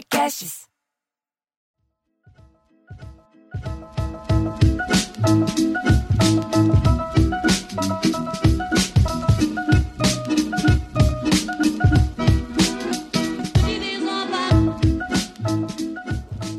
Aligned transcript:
Podcasts. 0.00 0.66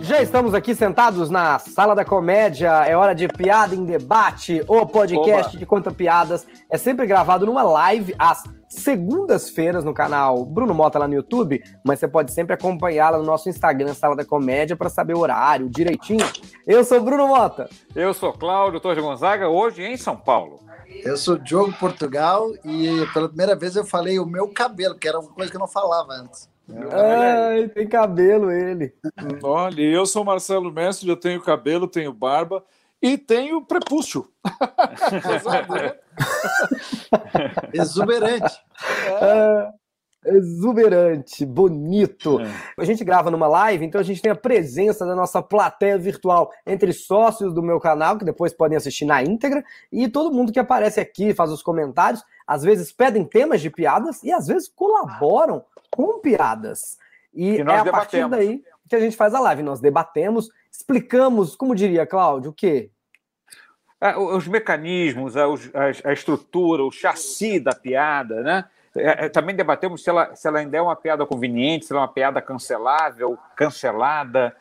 Já 0.02 0.22
estamos 0.22 0.54
aqui 0.54 0.76
sentados 0.76 1.32
na 1.32 1.58
Sala 1.58 1.96
da 1.96 2.06
Comédia. 2.06 2.70
É 2.86 2.96
hora 2.96 3.16
de 3.16 3.28
Piada 3.28 3.74
em 3.74 3.86
Debate, 3.86 4.64
o 4.68 4.86
podcast 4.86 5.50
Oba. 5.50 5.58
que 5.58 5.66
conta 5.66 5.92
piadas. 5.92 6.46
É 6.70 6.78
sempre 6.78 7.08
gravado 7.08 7.46
numa 7.48 7.64
live 7.64 8.14
às 8.20 8.44
segundas-feiras 8.72 9.84
no 9.84 9.94
canal 9.94 10.46
Bruno 10.46 10.74
Mota 10.74 10.98
lá 10.98 11.08
no 11.08 11.14
YouTube, 11.14 11.62
mas 11.84 12.00
você 12.00 12.08
pode 12.08 12.32
sempre 12.32 12.54
acompanhá-la 12.54 13.18
no 13.18 13.24
nosso 13.24 13.50
Instagram, 13.50 13.94
Sala 13.94 14.16
da 14.16 14.26
Comédia, 14.26 14.78
para 14.78 14.90
saber 14.90 15.14
o 15.14 15.20
horário 15.20 15.70
direitinho. 15.70 16.26
Eu 16.66 16.84
sou 16.84 17.02
Bruno 17.02 17.28
Mota. 17.28 17.70
Eu 17.94 18.14
sou 18.14 18.32
Cláudio 18.32 18.80
Torres 18.80 19.04
Gonzaga, 19.04 19.50
hoje 19.50 19.84
em 19.84 19.98
São 19.98 20.16
Paulo. 20.16 20.60
Eu 21.04 21.18
sou 21.18 21.38
Diogo 21.38 21.74
Portugal 21.74 22.52
e 22.64 23.06
pela 23.14 23.28
primeira 23.28 23.56
vez 23.56 23.76
eu 23.76 23.86
falei 23.86 24.20
o 24.20 24.26
meu 24.26 24.48
cabelo, 24.48 24.96
que 24.96 25.08
era 25.08 25.20
uma 25.20 25.32
coisa 25.32 25.50
que 25.50 25.58
eu 25.58 25.62
não 25.62 25.68
falava 25.68 26.14
antes. 26.14 26.50
Ai, 26.92 27.68
tem 27.70 27.88
cabelo 27.88 28.52
ele. 28.52 28.94
Olha, 29.44 29.82
eu 29.82 30.06
sou 30.06 30.24
Marcelo 30.24 30.72
Mestre, 30.72 31.10
eu 31.10 31.18
tenho 31.18 31.42
cabelo, 31.42 31.88
tenho 31.88 32.14
barba 32.14 32.64
e 33.02 33.18
tenho 33.18 33.66
prepúcio. 33.66 34.28
Exuberante. 37.74 38.60
Ah, 39.22 39.72
exuberante, 40.26 41.46
bonito. 41.46 42.40
A 42.78 42.86
gente 42.86 43.04
grava 43.04 43.32
numa 43.32 43.48
live, 43.48 43.86
então 43.86 44.00
a 44.00 44.04
gente 44.04 44.22
tem 44.22 44.32
a 44.32 44.36
presença 44.36 45.06
da 45.06 45.16
nossa 45.16 45.42
plateia 45.42 45.98
virtual 45.98 46.52
entre 46.66 46.94
sócios 46.94 47.54
do 47.54 47.64
meu 47.64 47.80
canal, 47.80 48.18
que 48.18 48.26
depois 48.26 48.54
podem 48.54 48.78
assistir 48.78 49.06
na 49.06 49.24
íntegra, 49.24 49.64
e 49.92 50.08
todo 50.08 50.34
mundo 50.34 50.52
que 50.52 50.60
aparece 50.60 51.00
aqui, 51.00 51.34
faz 51.34 51.52
os 51.52 51.64
comentários, 51.64 52.24
às 52.46 52.64
vezes 52.64 52.92
pedem 52.92 53.26
temas 53.26 53.62
de 53.62 53.70
piadas 53.70 54.22
e 54.24 54.32
às 54.32 54.48
vezes 54.48 54.68
colaboram 54.68 55.64
com 55.90 56.20
piadas. 56.20 56.98
E 57.34 57.64
nós 57.64 57.86
é 57.86 57.90
a 57.90 57.92
partir 57.92 58.18
debatemos. 58.18 58.32
daí 58.32 58.64
que 58.92 58.96
a 58.96 59.00
gente 59.00 59.16
faz 59.16 59.34
a 59.34 59.40
live. 59.40 59.64
Nós 59.64 59.80
debatemos, 59.80 60.50
explicamos, 60.70 61.56
como 61.56 61.74
diria 61.74 62.06
Cláudio, 62.06 62.52
o 62.52 62.54
quê? 62.54 62.92
Ah, 64.02 64.20
Os 64.20 64.48
mecanismos, 64.48 65.38
a, 65.38 65.46
a- 65.46 66.10
a 66.10 66.14
estrutura, 66.14 66.84
o 66.84 66.92
chassi 66.92 67.60
da 67.60 67.74
piada, 67.76 68.42
né? 68.42 68.66
É, 68.96 69.26
é, 69.26 69.30
Também 69.30 69.56
debatemos 69.56 70.04
se 70.04 70.10
ela, 70.10 70.36
se 70.36 70.48
ela 70.48 70.60
ainda 70.60 70.76
é 70.76 70.82
uma 70.82 70.96
piada 70.96 71.26
conveniente, 71.26 71.86
se 71.86 71.94
ela 71.94 72.02
é 72.02 72.06
uma 72.06 72.12
piada 72.12 72.42
cancelável, 72.42 73.38
cancelada. 73.56 74.54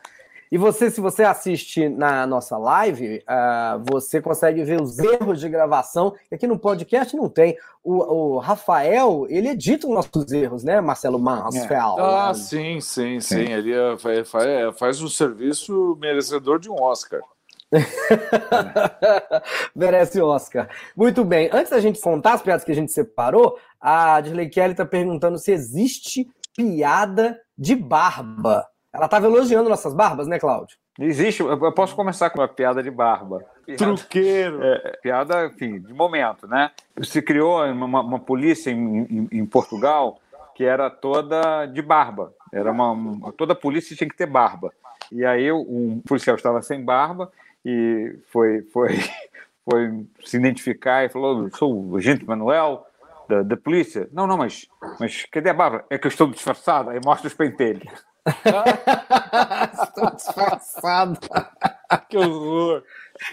E 0.52 0.58
você, 0.58 0.90
se 0.90 1.00
você 1.00 1.22
assiste 1.22 1.88
na 1.88 2.26
nossa 2.26 2.58
live, 2.58 3.22
ah, 3.26 3.80
você 3.88 4.20
consegue 4.20 4.64
ver 4.64 4.80
os 4.82 4.98
erros 4.98 5.38
de 5.40 5.48
gravação. 5.48 6.12
que 6.28 6.34
Aqui 6.34 6.46
no 6.46 6.58
podcast 6.58 7.16
não 7.16 7.28
tem. 7.28 7.56
O, 7.84 8.34
o 8.34 8.38
Rafael, 8.38 9.26
ele 9.30 9.48
edita 9.50 9.86
os 9.86 9.94
nossos 9.94 10.30
erros, 10.32 10.64
né, 10.64 10.80
Marcelo 10.80 11.18
Mansfeld? 11.20 12.00
Ah, 12.00 12.34
sim, 12.34 12.80
sim, 12.80 13.20
sim. 13.20 13.42
Ele 13.52 13.72
é- 13.72 13.96
fa- 13.96 14.24
fa- 14.24 14.72
faz 14.76 15.00
um 15.00 15.08
serviço 15.08 15.96
merecedor 16.00 16.58
de 16.58 16.68
um 16.68 16.74
Oscar. 16.82 17.20
Merece 19.74 20.20
Oscar. 20.20 20.68
Muito 20.96 21.24
bem. 21.24 21.48
Antes 21.52 21.70
da 21.70 21.80
gente 21.80 22.00
contar 22.00 22.34
as 22.34 22.42
piadas 22.42 22.64
que 22.64 22.72
a 22.72 22.74
gente 22.74 22.92
separou, 22.92 23.58
a 23.80 24.20
Dirley 24.20 24.48
Kelly 24.48 24.74
tá 24.74 24.84
perguntando 24.84 25.38
se 25.38 25.52
existe 25.52 26.28
piada 26.56 27.38
de 27.56 27.74
barba. 27.74 28.66
Ela 28.92 29.08
tava 29.08 29.26
elogiando 29.26 29.68
nossas 29.68 29.94
barbas, 29.94 30.26
né, 30.26 30.38
Cláudio? 30.38 30.76
Existe, 30.98 31.40
eu 31.40 31.72
posso 31.72 31.94
começar 31.94 32.28
com 32.30 32.40
uma 32.40 32.48
piada 32.48 32.82
de 32.82 32.90
barba. 32.90 33.42
Truqueiro. 33.78 34.60
É, 34.62 34.98
piada, 35.00 35.46
enfim, 35.46 35.78
de 35.80 35.94
momento, 35.94 36.46
né? 36.48 36.70
Se 37.02 37.22
criou 37.22 37.64
uma, 37.64 38.00
uma 38.00 38.18
polícia 38.18 38.70
em, 38.70 38.98
em- 39.04 39.28
em 39.32 39.46
Portugal 39.46 40.18
que 40.56 40.64
era 40.64 40.90
toda 40.90 41.64
de 41.66 41.80
barba. 41.80 42.34
Era 42.52 42.70
uma, 42.70 42.90
uma- 42.90 43.32
toda 43.32 43.54
polícia 43.54 43.96
tinha 43.96 44.08
que 44.10 44.16
ter 44.16 44.26
barba. 44.26 44.72
E 45.10 45.24
aí 45.24 45.50
um 45.50 46.02
policial 46.06 46.36
estava 46.36 46.60
sem 46.60 46.84
barba 46.84 47.30
e 47.64 48.18
foi 48.32 48.62
foi 48.72 48.98
foi 49.68 50.06
se 50.24 50.36
identificar 50.36 51.04
e 51.04 51.08
falou: 51.08 51.48
"Sou 51.56 51.90
o 51.90 51.96
agente 51.96 52.24
Manuel 52.24 52.86
da, 53.28 53.42
da 53.42 53.56
polícia". 53.56 54.08
Não, 54.12 54.26
não, 54.26 54.36
mas 54.36 54.66
mas 54.98 55.24
cadê 55.30 55.50
a 55.50 55.54
barba? 55.54 55.84
É 55.90 55.98
que 55.98 56.06
eu 56.06 56.10
estou 56.10 56.26
disfarçado. 56.28 56.90
Aí 56.90 57.00
mostra 57.04 57.28
os 57.28 57.34
pentelhos. 57.34 57.90
Estou 59.82 60.10
disfarçado. 60.14 61.18
Que 62.08 62.16
horror. 62.16 62.84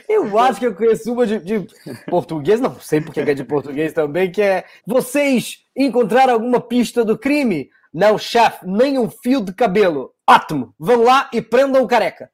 Eu 0.10 0.38
acho 0.40 0.60
que 0.60 0.66
eu 0.66 0.74
conheço 0.74 1.14
uma 1.14 1.28
de, 1.28 1.38
de 1.38 1.68
português, 2.10 2.60
não 2.60 2.80
sei 2.80 3.00
porque 3.00 3.20
é 3.20 3.34
de 3.36 3.44
português 3.44 3.94
também, 3.94 4.32
que 4.32 4.42
é 4.42 4.66
Vocês 4.84 5.64
encontraram 5.76 6.34
alguma 6.34 6.60
pista 6.60 7.06
do 7.06 7.16
crime? 7.16 7.70
Não, 7.94 8.18
chefe, 8.18 8.66
nem 8.66 8.98
um 8.98 9.12
fio 9.12 9.42
de 9.42 9.54
cabelo. 9.54 10.12
Ótimo, 10.28 10.74
vão 10.80 11.04
lá 11.04 11.30
e 11.32 11.40
prendam 11.40 11.84
o 11.84 11.88
careca. 11.88 12.32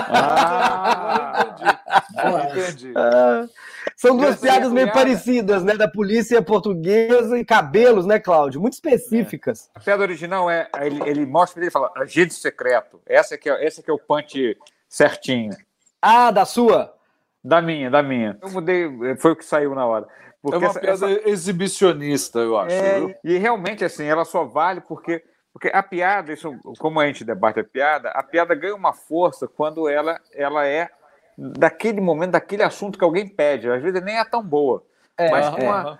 Ah, 0.00 1.46
agora 2.16 2.44
entendi. 2.50 2.88
entendi. 2.88 2.92
Ah, 2.96 3.46
são 3.96 4.16
duas 4.16 4.34
Essa 4.34 4.46
é 4.46 4.50
piadas 4.50 4.72
meio 4.72 4.92
parecidas, 4.92 5.62
né? 5.64 5.74
Da 5.76 5.88
polícia 5.88 6.40
portuguesa 6.42 7.38
e 7.38 7.44
cabelos, 7.44 8.06
né, 8.06 8.18
Cláudio? 8.18 8.60
Muito 8.60 8.74
específicas. 8.74 9.70
A 9.74 9.80
piada 9.80 10.02
original 10.02 10.50
é 10.50 10.68
ele, 10.80 11.02
ele 11.08 11.26
mostra 11.26 11.62
ele 11.62 11.70
fala 11.70 11.90
agente 11.96 12.34
secreto. 12.34 13.00
Essa 13.06 13.36
que 13.38 13.48
é, 13.48 13.64
esse 13.66 13.82
que 13.82 13.90
é 13.90 13.94
o 13.94 13.98
punch 13.98 14.56
certinho. 14.88 15.56
Ah, 16.00 16.30
da 16.30 16.44
sua? 16.44 16.94
Da 17.42 17.62
minha, 17.62 17.90
da 17.90 18.02
minha. 18.02 18.36
Eu 18.42 18.50
mudei, 18.50 18.88
foi 19.18 19.32
o 19.32 19.36
que 19.36 19.44
saiu 19.44 19.74
na 19.74 19.86
hora. 19.86 20.06
É 20.06 20.32
Porque 20.42 20.58
uma 20.58 20.66
essa- 20.68 20.80
piada 20.80 21.10
essa- 21.10 21.28
exibicionista, 21.28 22.38
eu 22.40 22.56
acho. 22.58 22.74
é, 22.74 23.18
e 23.24 23.36
realmente 23.38 23.84
assim, 23.84 24.04
ela 24.04 24.24
só 24.24 24.44
vale 24.44 24.80
porque 24.80 25.22
porque 25.56 25.70
a 25.72 25.82
piada, 25.82 26.34
isso, 26.34 26.54
como 26.78 27.00
a 27.00 27.06
gente 27.06 27.24
debate 27.24 27.58
a 27.58 27.64
piada, 27.64 28.10
a 28.10 28.22
piada 28.22 28.54
ganha 28.54 28.74
uma 28.74 28.92
força 28.92 29.48
quando 29.48 29.88
ela 29.88 30.20
ela 30.34 30.66
é 30.66 30.90
daquele 31.38 31.98
momento, 31.98 32.32
daquele 32.32 32.62
assunto 32.62 32.98
que 32.98 33.04
alguém 33.04 33.26
pede. 33.26 33.70
Às 33.70 33.80
vezes 33.82 34.02
nem 34.02 34.18
é 34.18 34.24
tão 34.26 34.42
boa. 34.42 34.84
É, 35.16 35.30
Mas 35.30 35.48
com, 35.48 35.72
a- 35.72 35.98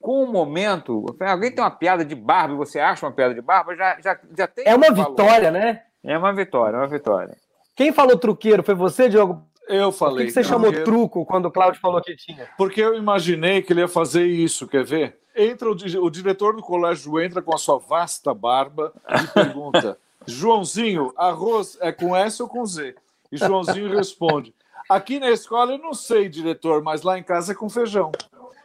com 0.00 0.24
o 0.24 0.26
momento, 0.26 1.04
alguém 1.20 1.54
tem 1.54 1.62
uma 1.62 1.70
piada 1.70 2.02
de 2.02 2.14
barba 2.14 2.54
e 2.54 2.56
você 2.56 2.80
acha 2.80 3.04
uma 3.04 3.12
piada 3.12 3.34
de 3.34 3.42
barba, 3.42 3.76
já, 3.76 4.00
já, 4.00 4.18
já 4.38 4.46
tem. 4.46 4.64
É 4.66 4.74
uma 4.74 4.90
um 4.90 4.94
valor. 4.94 5.10
vitória, 5.10 5.50
né? 5.50 5.82
É 6.02 6.16
uma 6.16 6.32
vitória, 6.32 6.74
é 6.78 6.80
uma 6.80 6.88
vitória. 6.88 7.36
Quem 7.76 7.92
falou 7.92 8.16
truqueiro? 8.18 8.62
Foi 8.62 8.74
você, 8.74 9.06
Diogo? 9.10 9.46
Eu 9.68 9.84
Por 9.86 9.92
que, 9.92 9.98
falei. 9.98 10.26
que 10.26 10.32
você 10.32 10.44
chamou 10.44 10.70
porque- 10.70 10.84
truco 10.84 11.24
quando 11.24 11.46
o 11.46 11.50
Cláudio 11.50 11.80
falou 11.80 12.00
que 12.02 12.14
tinha? 12.16 12.48
Porque 12.58 12.80
eu 12.80 12.94
imaginei 12.96 13.62
que 13.62 13.72
ele 13.72 13.80
ia 13.80 13.88
fazer 13.88 14.26
isso, 14.26 14.68
quer 14.68 14.84
ver? 14.84 15.16
Entra 15.34 15.68
o, 15.70 15.72
o 15.72 16.10
diretor 16.10 16.54
do 16.54 16.62
colégio 16.62 17.20
entra 17.20 17.40
com 17.42 17.54
a 17.54 17.58
sua 17.58 17.78
vasta 17.78 18.32
barba 18.34 18.92
e 19.22 19.26
pergunta: 19.28 19.98
Joãozinho, 20.26 21.12
arroz 21.16 21.76
é 21.80 21.90
com 21.92 22.14
S 22.14 22.42
ou 22.42 22.48
com 22.48 22.64
Z? 22.64 22.94
E 23.32 23.36
Joãozinho 23.36 23.88
responde: 23.94 24.54
Aqui 24.88 25.18
na 25.18 25.30
escola 25.30 25.72
eu 25.72 25.78
não 25.78 25.94
sei, 25.94 26.28
diretor, 26.28 26.82
mas 26.82 27.02
lá 27.02 27.18
em 27.18 27.22
casa 27.22 27.52
é 27.52 27.54
com 27.54 27.68
feijão. 27.68 28.12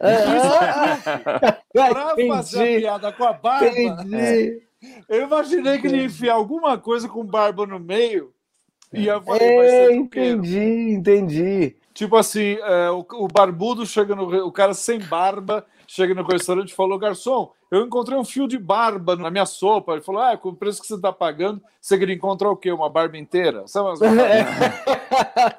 Para 1.72 2.14
fazer 2.28 2.76
a 2.76 2.80
piada 2.80 3.12
com 3.12 3.24
a 3.24 3.32
barba, 3.32 3.66
Entendi. 3.68 4.62
eu 5.08 5.22
imaginei 5.22 5.78
que 5.78 5.86
ele 5.86 5.98
ia 5.98 6.04
enfiar 6.04 6.34
alguma 6.34 6.78
coisa 6.78 7.08
com 7.08 7.24
barba 7.24 7.66
no 7.66 7.78
meio 7.78 8.32
e 8.92 9.06
falar, 9.06 9.18
vai 9.20 9.38
É, 9.38 9.68
ser 9.86 9.94
truqueiro. 9.94 10.28
entendi, 10.38 10.92
entendi. 10.92 11.76
Tipo 11.94 12.16
assim, 12.16 12.56
é, 12.62 12.90
o, 12.90 13.04
o 13.24 13.28
barbudo 13.28 13.84
chega 13.84 14.14
no. 14.14 14.46
O 14.46 14.52
cara 14.52 14.72
sem 14.74 14.98
barba 15.00 15.64
chega 15.86 16.14
no 16.14 16.22
restaurante 16.22 16.70
e 16.70 16.74
falou: 16.74 16.98
Garçom, 16.98 17.52
eu 17.70 17.84
encontrei 17.84 18.16
um 18.16 18.24
fio 18.24 18.46
de 18.48 18.56
barba 18.58 19.16
na 19.16 19.30
minha 19.30 19.44
sopa. 19.44 19.92
Ele 19.92 20.00
falou: 20.00 20.22
Ah, 20.22 20.36
com 20.36 20.50
o 20.50 20.54
preço 20.56 20.80
que 20.80 20.86
você 20.86 20.94
está 20.94 21.12
pagando, 21.12 21.60
você 21.80 21.98
queria 21.98 22.14
encontrar 22.14 22.48
o 22.48 22.56
quê? 22.56 22.70
Uma 22.72 22.88
barba 22.88 23.18
inteira? 23.18 23.64
Sabe 23.66 23.88
umas 23.88 24.00
É. 24.00 24.46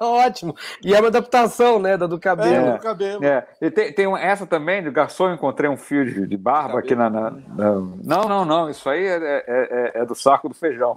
Ótimo. 0.00 0.54
E 0.84 0.94
é 0.94 0.98
uma 0.98 1.08
adaptação, 1.08 1.78
né, 1.78 1.96
da 1.96 2.06
do 2.06 2.18
cabelo. 2.18 2.54
É, 2.68 2.72
do 2.72 2.82
cabelo. 2.82 3.24
É, 3.24 3.46
e 3.60 3.70
tem, 3.70 3.92
tem 3.92 4.06
um- 4.06 4.16
essa 4.16 4.46
também, 4.46 4.82
do 4.82 4.90
garçom, 4.90 5.32
encontrei 5.32 5.68
um 5.70 5.76
fio 5.76 6.04
de, 6.04 6.26
de 6.26 6.36
barba 6.36 6.78
aqui 6.78 6.94
na, 6.94 7.08
na- 7.10 7.30
na- 7.30 7.72
Não, 8.02 8.24
não, 8.28 8.44
não, 8.44 8.70
isso 8.70 8.88
aí 8.88 9.04
é, 9.06 9.16
é- 9.16 9.44
é- 9.46 9.92
é 10.00 10.04
do 10.06 10.14
saco 10.14 10.48
do 10.48 10.54
feijão. 10.54 10.96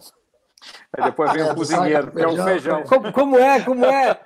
Aí 0.97 1.03
depois 1.05 1.31
vem 1.31 1.41
É, 1.41 1.45
o 1.45 1.49
do 1.49 1.55
cozinheiro, 1.55 2.11
que 2.11 2.21
é 2.21 2.27
o 2.27 2.43
feijão. 2.43 2.83
Como, 2.83 3.11
como 3.11 3.37
é, 3.37 3.59
como 3.61 3.85
é? 3.85 4.19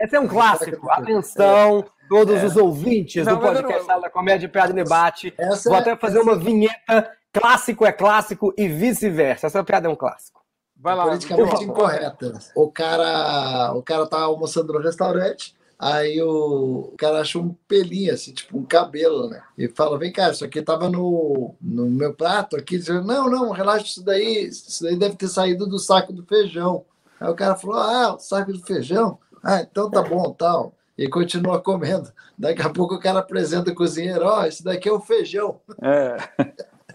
Esse 0.00 0.16
é 0.16 0.20
um 0.20 0.28
clássico. 0.28 0.90
Atenção, 0.90 1.84
todos 2.08 2.42
os 2.42 2.56
ouvintes 2.56 3.24
Não, 3.26 3.34
do 3.34 3.40
podcast 3.40 3.78
não- 3.80 3.86
Sala 3.86 4.02
da 4.02 4.10
Comédia 4.10 4.48
Piada 4.48 4.72
e 4.72 4.74
Debate. 4.74 5.32
Essa 5.38 5.68
Vou 5.68 5.78
é- 5.78 5.80
até 5.80 5.96
fazer 5.96 6.18
uma 6.20 6.36
vinheta. 6.36 7.10
Clássico 7.32 7.84
é 7.84 7.92
clássico 7.92 8.52
e 8.56 8.66
vice-versa. 8.68 9.46
Essa 9.46 9.62
piada 9.64 9.88
é 9.88 9.90
um 9.90 9.96
clássico. 9.96 10.40
Vai 10.78 10.94
lá. 10.94 11.04
politicamente 11.04 11.64
incorreta. 11.64 12.32
O 12.54 12.70
cara, 12.70 13.72
o 13.74 13.82
cara 13.82 14.06
tá 14.06 14.20
almoçando 14.20 14.72
no 14.74 14.78
restaurante, 14.78 15.54
Aí 15.78 16.20
o 16.22 16.94
cara 16.96 17.20
achou 17.20 17.42
um 17.42 17.54
pelinho, 17.68 18.12
assim, 18.12 18.32
tipo 18.32 18.56
um 18.56 18.64
cabelo, 18.64 19.28
né? 19.28 19.42
E 19.58 19.68
fala: 19.68 19.98
vem 19.98 20.10
cá, 20.10 20.30
isso 20.30 20.44
aqui 20.44 20.62
tava 20.62 20.88
no, 20.88 21.54
no 21.60 21.86
meu 21.90 22.14
prato 22.14 22.56
aqui. 22.56 22.78
Diz, 22.78 22.88
não, 22.88 23.28
não, 23.28 23.50
relaxa, 23.50 23.84
isso 23.84 24.04
daí, 24.04 24.46
isso 24.46 24.82
daí 24.82 24.96
deve 24.96 25.16
ter 25.16 25.28
saído 25.28 25.66
do 25.66 25.78
saco 25.78 26.14
do 26.14 26.24
feijão. 26.24 26.84
Aí 27.20 27.28
o 27.28 27.34
cara 27.34 27.56
falou: 27.56 27.76
ah, 27.76 28.14
o 28.14 28.18
saco 28.18 28.52
do 28.52 28.60
feijão? 28.60 29.18
Ah, 29.44 29.60
então 29.60 29.90
tá 29.90 30.02
bom, 30.02 30.32
tal. 30.32 30.72
E 30.96 31.08
continua 31.08 31.60
comendo. 31.60 32.10
Daqui 32.38 32.62
a 32.62 32.70
pouco 32.70 32.94
o 32.94 33.00
cara 33.00 33.18
apresenta 33.18 33.70
o 33.70 33.74
cozinheiro: 33.74 34.24
ó, 34.24 34.40
oh, 34.40 34.44
esse 34.46 34.64
daqui 34.64 34.88
é 34.88 34.92
o 34.92 35.00
feijão. 35.00 35.60
É. 35.82 36.16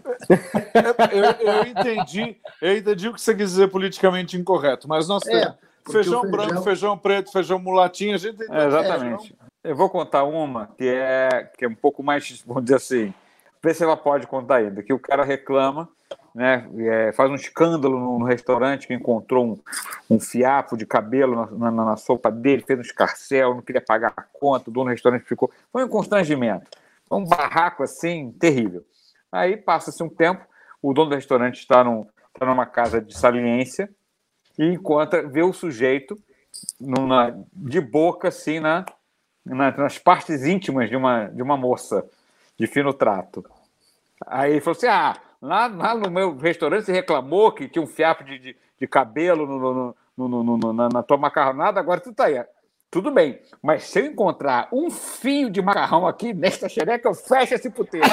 eu, 1.14 1.52
eu, 1.52 1.62
entendi, 1.66 2.36
eu 2.60 2.76
entendi 2.76 3.08
o 3.08 3.14
que 3.14 3.20
você 3.20 3.32
quis 3.32 3.50
dizer 3.50 3.68
politicamente 3.68 4.36
incorreto, 4.36 4.88
mas 4.88 5.06
nós 5.06 5.24
é. 5.28 5.54
Feijão, 5.90 6.22
feijão, 6.22 6.30
branco, 6.30 6.62
feijão 6.62 6.98
preto, 6.98 7.32
feijão 7.32 7.58
mulatinho, 7.58 8.14
a 8.14 8.18
gente 8.18 8.36
tem. 8.36 8.46
É, 8.50 8.66
exatamente. 8.66 9.34
Eu 9.64 9.76
vou 9.76 9.88
contar 9.88 10.24
uma 10.24 10.68
que 10.76 10.86
é, 10.86 11.50
que 11.56 11.64
é 11.64 11.68
um 11.68 11.74
pouco 11.74 12.02
mais, 12.02 12.42
vamos 12.46 12.64
dizer 12.64 12.76
assim, 12.76 13.14
ver 13.62 13.74
se 13.74 13.84
ela 13.84 13.96
pode 13.96 14.26
contar 14.26 14.56
ainda, 14.56 14.82
que 14.82 14.92
o 14.92 14.98
cara 14.98 15.24
reclama, 15.24 15.88
né, 16.34 16.68
é, 16.78 17.12
faz 17.12 17.30
um 17.30 17.34
escândalo 17.34 17.98
no, 17.98 18.18
no, 18.18 18.24
restaurante 18.24 18.86
que 18.86 18.94
encontrou 18.94 19.44
um, 19.46 20.14
um 20.16 20.18
fiapo 20.18 20.76
de 20.76 20.86
cabelo 20.86 21.48
na, 21.56 21.70
na, 21.70 21.84
na, 21.84 21.96
sopa 21.96 22.30
dele, 22.30 22.64
fez 22.66 22.78
um 22.78 22.82
escarcel, 22.82 23.54
não 23.54 23.62
queria 23.62 23.80
pagar 23.80 24.12
a 24.16 24.22
conta, 24.22 24.70
o 24.70 24.72
dono 24.72 24.86
do 24.86 24.92
restaurante 24.92 25.24
ficou. 25.24 25.50
Foi 25.70 25.84
um 25.84 25.88
constrangimento. 25.88 26.70
Foi 27.08 27.18
um 27.18 27.24
barraco 27.24 27.82
assim, 27.82 28.32
terrível. 28.32 28.84
Aí 29.30 29.56
passa-se 29.56 30.02
um 30.02 30.08
tempo, 30.08 30.44
o 30.80 30.92
dono 30.92 31.10
do 31.10 31.14
restaurante 31.14 31.58
está, 31.58 31.84
num, 31.84 32.06
está 32.34 32.46
numa 32.46 32.66
casa 32.66 33.00
de 33.00 33.16
saliência, 33.16 33.88
e 34.58 34.64
encontra, 34.64 35.26
vê 35.26 35.42
o 35.42 35.52
sujeito 35.52 36.18
numa, 36.80 37.34
de 37.52 37.80
boca, 37.80 38.28
assim, 38.28 38.60
na, 38.60 38.84
na, 39.44 39.70
nas 39.70 39.98
partes 39.98 40.44
íntimas 40.44 40.88
de 40.88 40.96
uma, 40.96 41.26
de 41.26 41.42
uma 41.42 41.56
moça 41.56 42.04
de 42.58 42.66
fino 42.66 42.92
trato. 42.92 43.44
Aí 44.26 44.52
ele 44.52 44.60
falou 44.60 44.76
assim: 44.76 44.86
ah, 44.86 45.16
lá, 45.40 45.66
lá 45.66 45.94
no 45.94 46.10
meu 46.10 46.36
restaurante 46.36 46.84
você 46.84 46.92
reclamou 46.92 47.52
que 47.52 47.68
tinha 47.68 47.82
um 47.82 47.86
fiapo 47.86 48.24
de, 48.24 48.38
de, 48.38 48.56
de 48.78 48.86
cabelo 48.86 49.46
no, 49.46 49.94
no, 50.16 50.28
no, 50.28 50.56
no, 50.56 50.72
na, 50.72 50.88
na 50.88 51.02
tua 51.02 51.16
macarronada, 51.16 51.80
agora 51.80 52.00
tu 52.00 52.12
tá 52.12 52.26
aí. 52.26 52.44
Tudo 52.90 53.10
bem, 53.10 53.40
mas 53.62 53.84
se 53.84 54.00
eu 54.00 54.04
encontrar 54.04 54.68
um 54.70 54.90
fio 54.90 55.48
de 55.48 55.62
macarrão 55.62 56.06
aqui 56.06 56.34
nesta 56.34 56.68
xereca, 56.68 57.08
eu 57.08 57.14
fecho 57.14 57.54
esse 57.54 57.70
puteiro. 57.70 58.06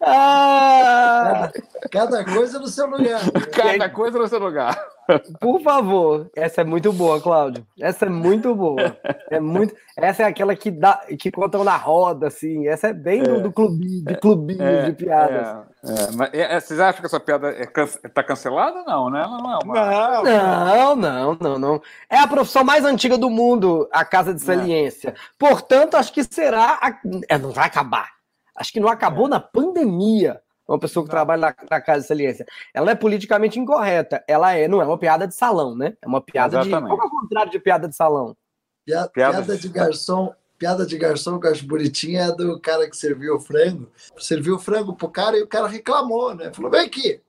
ah! 0.00 1.50
cada, 1.94 2.24
coisa 2.24 2.43
seu 2.84 2.98
lugar. 2.98 3.20
Cada 3.52 3.88
coisa 3.88 4.18
no 4.18 4.28
seu 4.28 4.38
lugar. 4.38 4.94
Por 5.38 5.60
favor, 5.60 6.30
essa 6.34 6.62
é 6.62 6.64
muito 6.64 6.92
boa, 6.92 7.20
Cláudio. 7.20 7.66
Essa 7.78 8.06
é 8.06 8.08
muito 8.08 8.54
boa. 8.54 8.96
É 9.30 9.38
muito. 9.38 9.74
Essa 9.96 10.22
é 10.22 10.26
aquela 10.26 10.56
que 10.56 10.70
dá, 10.70 11.04
que 11.18 11.30
contam 11.30 11.62
na 11.62 11.76
roda, 11.76 12.28
assim. 12.28 12.66
Essa 12.66 12.88
é 12.88 12.92
bem 12.92 13.20
é, 13.20 13.24
do, 13.24 13.42
do 13.42 13.52
clube, 13.52 14.02
de 14.02 14.16
clubinho 14.16 14.62
é, 14.62 14.86
de 14.86 14.92
piadas. 14.92 15.46
É, 15.84 15.90
é. 15.90 16.10
mas, 16.16 16.30
é, 16.32 16.60
vocês 16.60 16.80
acham 16.80 17.00
que 17.00 17.06
essa 17.06 17.20
piada 17.20 17.50
está 17.52 18.22
cancelada? 18.22 18.82
Não, 18.86 19.10
né? 19.10 19.22
Não, 19.22 19.38
não, 19.38 19.58
uma... 19.64 20.22
não, 20.22 20.96
não, 20.96 21.38
não, 21.40 21.58
não. 21.58 21.82
É 22.08 22.18
a 22.18 22.26
profissão 22.26 22.64
mais 22.64 22.84
antiga 22.84 23.18
do 23.18 23.28
mundo, 23.28 23.86
a 23.92 24.04
casa 24.04 24.32
de 24.32 24.40
saliência. 24.40 25.14
Portanto, 25.38 25.96
acho 25.96 26.12
que 26.12 26.24
será. 26.24 26.78
A... 26.80 27.38
não 27.38 27.50
vai 27.50 27.66
acabar 27.66 28.14
acho 28.56 28.72
que 28.72 28.80
não 28.80 28.88
acabou 28.88 29.26
é. 29.26 29.30
na 29.30 29.40
pandemia. 29.40 30.40
Uma 30.66 30.78
pessoa 30.78 31.04
que 31.04 31.08
não. 31.08 31.16
trabalha 31.16 31.40
na, 31.40 31.54
na, 31.70 31.80
casa 31.80 32.02
de 32.02 32.08
saliência. 32.08 32.46
Ela 32.72 32.92
é 32.92 32.94
politicamente 32.94 33.58
incorreta. 33.58 34.24
Ela 34.26 34.54
é, 34.54 34.66
não 34.66 34.80
é 34.80 34.86
uma 34.86 34.98
piada 34.98 35.26
de 35.26 35.34
salão, 35.34 35.76
né? 35.76 35.94
É 36.00 36.06
uma 36.06 36.20
piada 36.20 36.60
Exatamente. 36.60 36.90
de. 36.90 36.96
Qual 36.96 37.02
é 37.02 37.06
o 37.06 37.10
contrário 37.10 37.52
de 37.52 37.58
piada 37.58 37.86
de 37.86 37.94
salão? 37.94 38.36
Piada, 38.84 39.08
piada 39.08 39.56
de 39.56 39.68
garçom. 39.68 40.34
Piada 40.56 40.86
de 40.86 40.96
garçom 40.96 41.38
que 41.38 41.46
eu 41.46 41.50
acho 41.50 41.66
bonitinha 41.66 42.22
é 42.22 42.32
do 42.32 42.58
cara 42.60 42.88
que 42.88 42.96
serviu 42.96 43.36
o 43.36 43.40
frango. 43.40 43.90
Serviu 44.18 44.56
o 44.56 44.58
frango 44.58 44.94
pro 44.94 45.08
cara 45.08 45.36
e 45.36 45.42
o 45.42 45.48
cara 45.48 45.66
reclamou, 45.66 46.34
né? 46.34 46.50
Falou: 46.54 46.70
vem 46.70 46.80
aqui. 46.80 47.20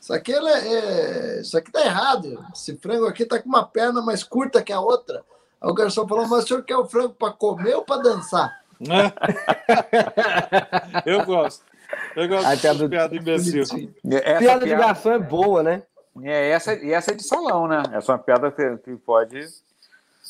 Isso 0.00 0.12
aqui, 0.12 0.32
é, 0.32 0.38
é, 0.38 1.40
isso 1.40 1.56
aqui 1.56 1.70
tá 1.70 1.84
errado. 1.84 2.44
Esse 2.54 2.76
frango 2.76 3.06
aqui 3.06 3.24
tá 3.24 3.40
com 3.40 3.48
uma 3.48 3.64
perna 3.64 4.02
mais 4.02 4.22
curta 4.22 4.62
que 4.62 4.72
a 4.72 4.80
outra. 4.80 5.22
Aí 5.60 5.70
o 5.70 5.74
garçom 5.74 6.08
falou: 6.08 6.26
mas 6.26 6.44
o 6.44 6.48
senhor 6.48 6.62
quer 6.62 6.76
o 6.76 6.86
frango 6.86 7.14
para 7.14 7.32
comer 7.32 7.74
ou 7.74 7.84
para 7.84 8.02
dançar? 8.02 8.60
eu 11.04 11.24
gosto. 11.24 11.69
Eu 12.16 12.28
gosto 12.28 12.46
a 12.46 12.56
piada, 12.56 12.88
piada 12.88 13.16
imbecil. 13.16 13.62
Essa 13.62 14.38
piada 14.38 14.66
de 14.66 14.74
garçom 14.74 15.12
é 15.12 15.18
boa, 15.18 15.62
né? 15.62 15.82
É, 16.22 16.50
essa, 16.50 16.74
e 16.74 16.92
essa 16.92 17.12
é 17.12 17.14
de 17.14 17.22
salão, 17.22 17.68
né? 17.68 17.82
Essa 17.92 18.12
é 18.12 18.14
uma 18.14 18.18
piada 18.18 18.50
que, 18.50 18.76
que 18.78 18.96
pode. 18.96 19.46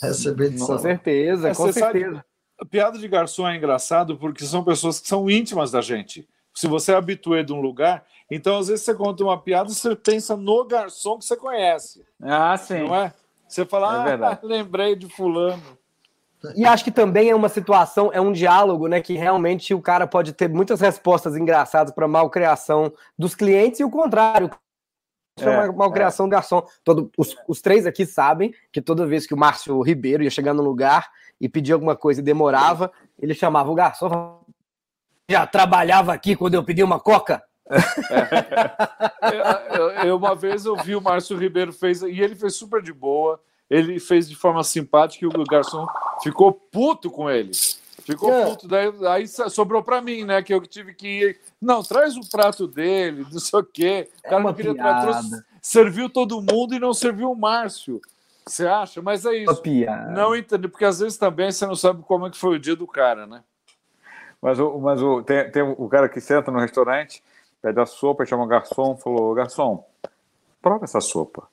Receber 0.02 0.50
de 0.50 0.58
salão. 0.58 0.76
Com 0.76 0.82
certeza, 0.82 1.48
é, 1.48 1.54
com 1.54 1.72
certeza. 1.72 2.16
Sabe, 2.16 2.24
a 2.60 2.64
piada 2.64 2.98
de 2.98 3.08
garçom 3.08 3.48
é 3.48 3.56
engraçado 3.56 4.16
porque 4.16 4.44
são 4.44 4.62
pessoas 4.62 5.00
que 5.00 5.08
são 5.08 5.30
íntimas 5.30 5.70
da 5.70 5.80
gente. 5.80 6.28
Se 6.54 6.66
você 6.66 6.92
é 6.92 6.96
habituê 6.96 7.42
de 7.42 7.52
um 7.52 7.60
lugar, 7.60 8.04
então 8.30 8.58
às 8.58 8.68
vezes 8.68 8.84
você 8.84 8.94
conta 8.94 9.22
uma 9.24 9.40
piada 9.40 9.70
e 9.70 9.74
você 9.74 9.96
pensa 9.96 10.36
no 10.36 10.64
garçom 10.64 11.18
que 11.18 11.24
você 11.24 11.36
conhece. 11.36 12.04
Ah, 12.20 12.56
sim. 12.56 12.86
Não 12.86 12.94
é? 12.94 13.14
Você 13.48 13.64
fala, 13.64 14.10
é 14.10 14.14
ah, 14.14 14.38
lembrei 14.44 14.94
de 14.94 15.08
fulano. 15.08 15.62
E 16.54 16.64
acho 16.64 16.82
que 16.82 16.90
também 16.90 17.28
é 17.28 17.34
uma 17.34 17.48
situação, 17.48 18.10
é 18.12 18.20
um 18.20 18.32
diálogo, 18.32 18.88
né? 18.88 19.00
Que 19.00 19.14
realmente 19.14 19.74
o 19.74 19.80
cara 19.80 20.06
pode 20.06 20.32
ter 20.32 20.48
muitas 20.48 20.80
respostas 20.80 21.36
engraçadas 21.36 21.92
para 21.92 22.08
malcriação 22.08 22.92
dos 23.18 23.34
clientes 23.34 23.80
e 23.80 23.84
o 23.84 23.90
contrário. 23.90 24.50
É, 25.38 25.48
uma 25.48 25.72
malcriação 25.72 26.26
é. 26.26 26.28
do 26.28 26.32
garçom. 26.32 26.66
Todo, 26.82 27.10
os, 27.16 27.36
os, 27.46 27.60
três 27.60 27.86
aqui 27.86 28.06
sabem 28.06 28.54
que 28.72 28.80
toda 28.80 29.06
vez 29.06 29.26
que 29.26 29.34
o 29.34 29.36
Márcio 29.36 29.80
Ribeiro 29.82 30.22
ia 30.22 30.30
chegar 30.30 30.54
no 30.54 30.62
lugar 30.62 31.10
e 31.40 31.48
pedir 31.48 31.72
alguma 31.72 31.96
coisa 31.96 32.20
e 32.20 32.24
demorava, 32.24 32.90
ele 33.18 33.34
chamava 33.34 33.70
o 33.70 33.74
garçom. 33.74 34.40
Já 35.30 35.46
trabalhava 35.46 36.12
aqui 36.12 36.34
quando 36.34 36.54
eu 36.54 36.64
pedi 36.64 36.82
uma 36.82 36.98
coca? 36.98 37.42
É. 39.22 39.78
eu, 39.78 39.90
eu, 40.08 40.16
uma 40.16 40.34
vez 40.34 40.64
eu 40.64 40.74
vi 40.76 40.96
o 40.96 41.00
Márcio 41.00 41.36
Ribeiro 41.36 41.72
fez 41.72 42.02
e 42.02 42.20
ele 42.20 42.34
fez 42.34 42.54
super 42.54 42.82
de 42.82 42.92
boa 42.92 43.40
ele 43.70 44.00
fez 44.00 44.28
de 44.28 44.34
forma 44.34 44.64
simpática 44.64 45.24
e 45.24 45.28
o 45.28 45.44
garçom 45.44 45.86
ficou 46.22 46.52
puto 46.52 47.08
com 47.08 47.30
ele. 47.30 47.52
Ficou 48.02 48.32
é. 48.32 48.46
puto, 48.46 48.66
daí, 48.66 48.92
aí 49.06 49.28
sobrou 49.28 49.82
para 49.82 50.02
mim, 50.02 50.24
né? 50.24 50.42
Que 50.42 50.52
eu 50.52 50.60
tive 50.66 50.92
que 50.92 51.06
ir. 51.06 51.40
Não, 51.62 51.82
traz 51.82 52.16
o 52.16 52.28
prato 52.28 52.66
dele, 52.66 53.24
não 53.30 53.38
sei 53.38 53.60
o 53.60 53.64
quê. 53.64 54.08
O 54.18 54.22
cara 54.22 54.40
é 54.40 54.44
não 54.44 54.54
queria 54.54 54.74
trouxe, 54.74 55.44
serviu 55.62 56.10
todo 56.10 56.42
mundo 56.42 56.74
e 56.74 56.80
não 56.80 56.92
serviu 56.92 57.30
o 57.30 57.36
Márcio. 57.36 58.00
Você 58.44 58.66
acha? 58.66 59.00
Mas 59.00 59.24
é 59.24 59.34
isso. 59.34 59.52
Não 60.10 60.34
entendi, 60.34 60.66
porque 60.66 60.84
às 60.84 60.98
vezes 60.98 61.16
também 61.16 61.52
você 61.52 61.64
não 61.66 61.76
sabe 61.76 62.02
como 62.02 62.26
é 62.26 62.30
que 62.30 62.38
foi 62.38 62.56
o 62.56 62.58
dia 62.58 62.74
do 62.74 62.86
cara, 62.86 63.26
né? 63.26 63.44
Mas, 64.42 64.58
o, 64.58 64.78
mas 64.78 65.00
o, 65.00 65.22
tem, 65.22 65.50
tem 65.50 65.62
o 65.62 65.88
cara 65.88 66.08
que 66.08 66.20
senta 66.20 66.50
no 66.50 66.58
restaurante, 66.58 67.22
pede 67.62 67.78
a 67.78 67.86
sopa, 67.86 68.24
chama 68.24 68.42
o 68.42 68.48
garçom, 68.48 68.96
falou: 68.96 69.34
garçom, 69.34 69.84
prova 70.60 70.84
essa 70.84 71.00
sopa. 71.00 71.46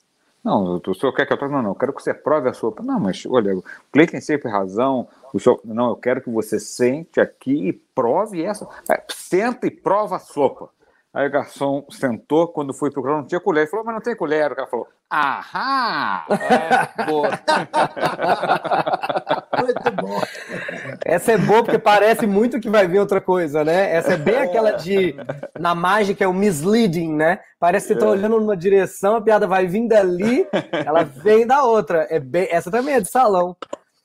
Não, 0.44 0.80
o 0.86 0.94
senhor 0.94 1.12
quer 1.12 1.26
que 1.26 1.32
eu 1.32 1.36
troque? 1.36 1.52
Não, 1.52 1.62
não, 1.62 1.70
eu 1.70 1.74
quero 1.74 1.92
que 1.92 2.02
você 2.02 2.14
prove 2.14 2.48
a 2.48 2.52
sua. 2.52 2.74
Não, 2.82 3.00
mas 3.00 3.24
olha, 3.26 3.56
o 3.56 3.64
cliente 3.92 4.12
tem 4.12 4.20
sempre 4.20 4.50
razão. 4.50 5.08
O 5.32 5.38
senhor, 5.38 5.60
não, 5.64 5.90
eu 5.90 5.96
quero 5.96 6.22
que 6.22 6.30
você 6.30 6.58
sente 6.58 7.20
aqui 7.20 7.68
e 7.68 7.72
prove 7.72 8.42
essa. 8.42 8.66
É, 8.90 9.02
senta 9.08 9.66
e 9.66 9.70
prova 9.70 10.16
a 10.16 10.20
sopa. 10.20 10.70
Aí 11.18 11.26
o 11.26 11.30
garçom 11.32 11.84
sentou, 11.90 12.46
quando 12.46 12.72
fui 12.72 12.92
procurar, 12.92 13.16
não 13.16 13.26
tinha 13.26 13.40
colher. 13.40 13.62
Ele 13.62 13.70
falou, 13.70 13.84
mas 13.84 13.94
não 13.96 14.00
tem 14.00 14.14
colher. 14.14 14.52
O 14.52 14.54
cara 14.54 14.68
falou, 14.68 14.86
ahá! 15.10 16.24
É, 16.30 17.04
muito 19.60 19.90
bom. 20.00 20.20
Essa 21.04 21.32
é 21.32 21.38
boa 21.38 21.64
porque 21.64 21.76
parece 21.76 22.24
muito 22.24 22.60
que 22.60 22.70
vai 22.70 22.86
vir 22.86 23.00
outra 23.00 23.20
coisa, 23.20 23.64
né? 23.64 23.96
Essa 23.96 24.12
é 24.12 24.16
bem 24.16 24.36
aquela 24.36 24.74
de, 24.74 25.16
na 25.58 25.74
mágica, 25.74 26.22
é 26.22 26.28
o 26.28 26.32
misleading, 26.32 27.12
né? 27.12 27.40
Parece 27.58 27.88
que 27.88 27.94
você 27.94 27.98
tá 27.98 28.06
é. 28.06 28.10
olhando 28.10 28.38
numa 28.38 28.56
direção, 28.56 29.16
a 29.16 29.20
piada 29.20 29.44
vai 29.44 29.66
vindo 29.66 29.88
dali, 29.88 30.46
ela 30.70 31.02
vem 31.02 31.44
da 31.44 31.64
outra. 31.64 32.06
É 32.10 32.20
bem, 32.20 32.46
essa 32.48 32.70
também 32.70 32.94
é 32.94 33.00
de 33.00 33.10
salão. 33.10 33.56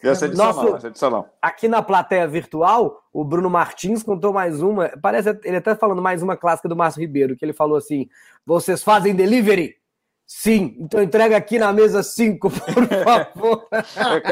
Essa 0.03 0.25
é 0.25 0.27
de 0.27 0.35
Nosso, 0.35 0.59
salão, 0.59 0.75
essa 0.75 0.87
é 0.87 0.89
de 0.89 0.99
salão. 0.99 1.25
Aqui 1.41 1.67
na 1.67 1.81
plateia 1.81 2.27
virtual, 2.27 3.01
o 3.11 3.23
Bruno 3.23 3.49
Martins 3.49 4.03
contou 4.03 4.33
mais 4.33 4.61
uma. 4.61 4.89
Parece 5.01 5.39
ele 5.43 5.57
até 5.57 5.75
falando 5.75 6.01
mais 6.01 6.21
uma 6.21 6.35
clássica 6.35 6.67
do 6.67 6.75
Márcio 6.75 6.99
Ribeiro, 6.99 7.35
que 7.35 7.45
ele 7.45 7.53
falou 7.53 7.77
assim: 7.77 8.09
vocês 8.45 8.83
fazem 8.83 9.15
delivery? 9.15 9.75
Sim, 10.25 10.75
então 10.79 11.03
entrega 11.03 11.37
aqui 11.37 11.59
na 11.59 11.71
mesa 11.71 12.01
5, 12.01 12.49
por 12.49 12.87
favor. 12.87 13.67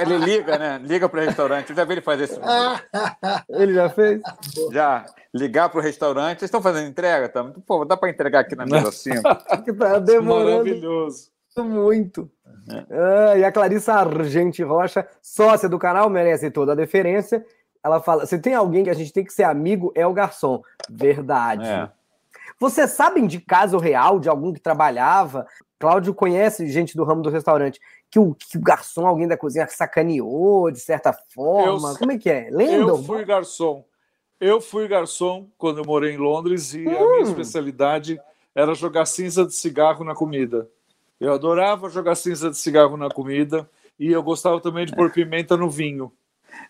ele 0.01 0.17
liga, 0.17 0.57
né? 0.57 0.81
Liga 0.83 1.07
para 1.07 1.21
o 1.21 1.25
restaurante. 1.25 1.69
Eu 1.69 1.75
já 1.75 1.85
vi 1.85 1.93
ele 1.93 2.01
fazer 2.01 2.23
isso. 2.23 2.39
ele 3.49 3.73
já 3.73 3.89
fez? 3.89 4.21
Já. 4.71 5.05
Ligar 5.33 5.69
para 5.69 5.79
o 5.79 5.83
restaurante. 5.83 6.39
Vocês 6.39 6.47
estão 6.49 6.61
fazendo 6.61 6.89
entrega? 6.89 7.29
Tá? 7.29 7.43
Pô, 7.65 7.85
dá 7.85 7.95
para 7.95 8.09
entregar 8.09 8.39
aqui 8.39 8.55
na 8.55 8.65
mesa 8.65 8.91
5. 8.91 9.21
tá 9.77 9.99
demorando. 9.99 10.63
Maravilhoso. 10.63 11.29
Muito. 11.57 12.29
Ah, 12.89 13.37
e 13.37 13.43
a 13.43 13.51
Clarissa 13.51 13.93
Argente 13.93 14.63
Rocha, 14.63 15.07
sócia 15.21 15.67
do 15.67 15.79
canal, 15.79 16.09
merece 16.09 16.49
toda 16.49 16.71
a 16.71 16.75
deferência. 16.75 17.45
Ela 17.83 17.99
fala: 17.99 18.25
se 18.25 18.37
tem 18.39 18.53
alguém 18.53 18.83
que 18.83 18.89
a 18.89 18.95
gente 18.95 19.11
tem 19.11 19.23
que 19.23 19.33
ser 19.33 19.43
amigo, 19.43 19.91
é 19.95 20.05
o 20.05 20.13
garçom. 20.13 20.61
Verdade. 20.89 21.67
É. 21.67 21.89
Vocês 22.59 22.91
sabem 22.91 23.25
de 23.25 23.39
caso 23.39 23.77
real 23.77 24.19
de 24.19 24.29
algum 24.29 24.53
que 24.53 24.59
trabalhava? 24.59 25.47
Cláudio 25.79 26.13
conhece 26.13 26.67
gente 26.67 26.95
do 26.95 27.03
ramo 27.03 27.23
do 27.23 27.29
restaurante 27.29 27.79
que 28.11 28.19
o, 28.19 28.35
que 28.35 28.57
o 28.57 28.61
garçom, 28.61 29.07
alguém 29.07 29.27
da 29.27 29.37
cozinha, 29.37 29.67
sacaneou 29.67 30.69
de 30.69 30.79
certa 30.79 31.11
forma? 31.33 31.91
Eu, 31.91 31.97
Como 31.97 32.11
é 32.11 32.17
que 32.17 32.29
é? 32.29 32.49
Lembra? 32.51 32.91
Eu 32.91 33.03
fui 33.03 33.25
garçom. 33.25 33.83
Eu 34.39 34.59
fui 34.59 34.87
garçom 34.87 35.47
quando 35.57 35.79
eu 35.79 35.85
morei 35.85 36.13
em 36.13 36.17
Londres 36.17 36.73
e 36.73 36.87
hum. 36.87 36.95
a 36.95 37.09
minha 37.11 37.21
especialidade 37.21 38.19
era 38.53 38.75
jogar 38.75 39.05
cinza 39.05 39.45
de 39.45 39.55
cigarro 39.55 40.03
na 40.03 40.13
comida. 40.13 40.69
Eu 41.21 41.33
adorava 41.33 41.87
jogar 41.87 42.15
cinza 42.15 42.49
de 42.49 42.57
cigarro 42.57 42.97
na 42.97 43.07
comida 43.07 43.69
e 43.99 44.11
eu 44.11 44.23
gostava 44.23 44.59
também 44.59 44.87
de 44.87 44.95
pôr 44.95 45.11
pimenta 45.11 45.55
no 45.55 45.69
vinho. 45.69 46.11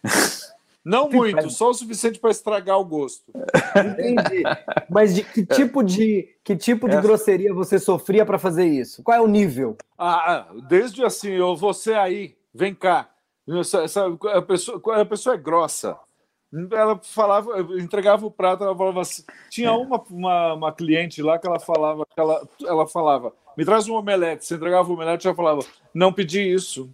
Não 0.84 1.08
muito, 1.10 1.50
só 1.51 1.70
o 1.70 1.74
suficiente 1.74 2.20
para 2.20 2.31
estragar 2.31 2.77
o 2.77 2.84
gosto. 2.84 3.31
Entendi. 3.75 4.43
Mas 4.89 5.15
de 5.15 5.24
que 5.24 5.46
tipo 5.46 5.84
de 5.84 6.27
que 6.43 6.58
tipo 6.58 6.89
de 6.89 6.96
Essa... 6.96 7.01
grosseria 7.08 7.53
você 7.53 7.79
sofria 7.79 8.25
para 8.25 8.39
fazer 8.39 8.65
isso? 8.65 9.03
Qual 9.03 9.15
é 9.15 9.22
o 9.22 9.27
nível? 9.27 9.77
Ah, 9.98 10.34
ah, 10.34 10.48
desde 10.67 11.05
assim, 11.05 11.29
eu 11.29 11.55
você 11.55 11.93
aí, 11.93 12.36
vem 12.53 12.74
cá. 12.74 13.10
Essa, 13.48 13.84
essa, 13.84 14.08
a, 14.08 14.41
pessoa, 14.41 15.01
a 15.01 15.05
pessoa 15.05 15.36
é 15.36 15.38
grossa. 15.38 15.96
Ela 16.51 17.00
falava, 17.01 17.62
entregava 17.79 18.25
o 18.25 18.31
prato, 18.31 18.63
ela 18.63 18.75
falava 18.75 19.01
assim. 19.01 19.24
Tinha 19.50 19.72
uma, 19.72 20.03
uma, 20.10 20.53
uma 20.55 20.72
cliente 20.74 21.22
lá 21.22 21.39
que 21.39 21.48
ela 21.48 21.60
falava, 21.60 22.05
que 22.05 22.20
ela, 22.20 22.46
ela 22.65 22.88
falava, 22.88 23.34
me 23.58 23.65
traz 23.65 23.88
um 23.88 23.96
omelete. 23.96 24.46
Você 24.46 24.55
entregava 24.55 24.89
o 24.89 24.93
omelete, 24.93 25.27
ela 25.27 25.36
falava, 25.36 25.62
não 25.93 26.12
pedi 26.12 26.41
isso. 26.41 26.89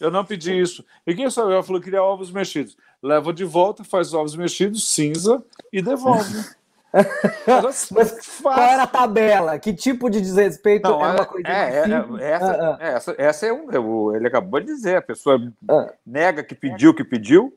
Eu 0.00 0.10
não 0.10 0.24
pedi 0.24 0.58
isso. 0.58 0.84
E 1.06 1.14
quem 1.14 1.30
sabe? 1.30 1.52
Ela 1.52 1.62
falou 1.62 1.80
que 1.80 1.86
queria 1.86 2.02
ovos 2.02 2.30
mexidos. 2.30 2.76
Leva 3.02 3.32
de 3.32 3.44
volta, 3.44 3.84
faz 3.84 4.14
ovos 4.14 4.36
mexidos, 4.36 4.92
cinza 4.92 5.42
e 5.72 5.82
devolve. 5.82 6.44
Mas 7.90 8.38
qual 8.40 8.58
era 8.58 8.82
a 8.82 8.86
tabela? 8.86 9.58
Que 9.58 9.72
tipo 9.72 10.10
de 10.10 10.20
desrespeito 10.20 10.88
não, 10.88 11.04
é 11.04 11.12
uma 11.12 11.24
coisa 11.24 11.48
é, 11.48 11.78
é, 11.78 12.22
é 12.22 12.30
essa, 12.30 12.52
ah, 12.52 12.76
ah. 12.78 12.78
essa, 12.80 13.14
essa 13.16 13.46
é 13.46 13.52
um. 13.52 14.14
Ele 14.14 14.26
acabou 14.26 14.60
de 14.60 14.66
dizer, 14.66 14.96
a 14.96 15.02
pessoa 15.02 15.40
ah. 15.68 15.92
nega 16.06 16.42
que 16.42 16.54
pediu 16.54 16.94
que 16.94 17.02
pediu. 17.02 17.56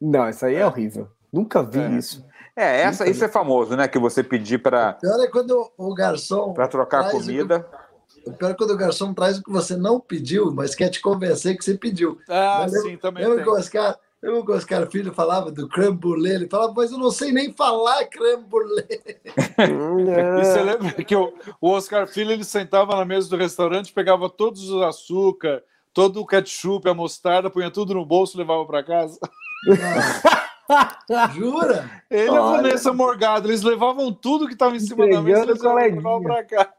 Não, 0.00 0.28
isso 0.28 0.44
aí 0.46 0.56
é 0.56 0.66
horrível. 0.66 1.08
Nunca 1.32 1.62
vi 1.62 1.80
é. 1.80 1.90
isso. 1.90 2.24
É, 2.56 2.82
essa, 2.82 3.08
isso 3.08 3.24
é 3.24 3.28
famoso, 3.28 3.76
né? 3.76 3.88
Que 3.88 3.98
você 3.98 4.22
pedir 4.22 4.58
para. 4.58 4.90
O 4.90 5.00
pior 5.00 5.20
é 5.20 5.26
quando 5.26 5.72
o 5.76 5.94
garçom. 5.94 6.52
Para 6.52 6.68
trocar 6.68 7.10
comida. 7.10 7.66
O 8.24 8.32
pior 8.32 8.52
é 8.52 8.54
quando 8.54 8.70
o 8.70 8.76
garçom 8.76 9.12
traz 9.12 9.38
o 9.38 9.42
que 9.42 9.50
você 9.50 9.76
não 9.76 9.98
pediu, 9.98 10.52
mas 10.52 10.74
quer 10.74 10.88
te 10.88 11.00
convencer 11.00 11.56
que 11.56 11.64
você 11.64 11.76
pediu. 11.76 12.18
Ah, 12.28 12.66
sim, 12.68 12.96
também. 12.96 13.24
Lembra 13.24 13.42
que 13.42 13.50
o 13.50 13.54
Oscar, 13.54 13.98
lembra 14.22 14.42
que 14.44 14.50
o 14.52 14.54
Oscar 14.54 14.86
Filho 14.88 15.12
falava 15.12 15.50
do 15.50 15.68
creme 15.68 15.96
brulee? 15.96 16.32
Ele 16.32 16.48
falava, 16.48 16.72
mas 16.74 16.92
eu 16.92 16.98
não 16.98 17.10
sei 17.10 17.32
nem 17.32 17.52
falar 17.52 18.04
creme 18.06 18.44
brulee. 18.44 18.86
e 20.38 20.44
você 20.44 20.62
lembra 20.62 20.92
que 20.92 21.16
o, 21.16 21.34
o 21.60 21.70
Oscar 21.70 22.06
Filho 22.06 22.30
ele 22.30 22.44
sentava 22.44 22.94
na 22.94 23.04
mesa 23.04 23.28
do 23.28 23.36
restaurante, 23.36 23.92
pegava 23.92 24.30
todos 24.30 24.70
os 24.70 24.80
açúcar, 24.80 25.62
todo 25.92 26.20
o 26.20 26.26
ketchup, 26.26 26.88
a 26.88 26.94
mostarda, 26.94 27.50
punha 27.50 27.70
tudo 27.70 27.94
no 27.94 28.06
bolso 28.06 28.36
e 28.36 28.38
levava 28.38 28.64
para 28.64 28.84
casa? 28.84 29.18
Jura? 31.34 31.90
Ele 32.10 32.30
e 32.30 32.36
a 32.36 32.40
Vanessa 32.40 32.92
Morgado, 32.92 33.48
eles 33.48 33.62
levavam 33.62 34.12
tudo 34.12 34.46
que 34.46 34.54
estava 34.54 34.74
em 34.74 34.80
cima 34.80 35.08
da 35.08 35.20
mesa 35.20 35.44
e 35.44 35.46
levavam 35.46 36.22
para 36.22 36.44
cá. 36.44 36.72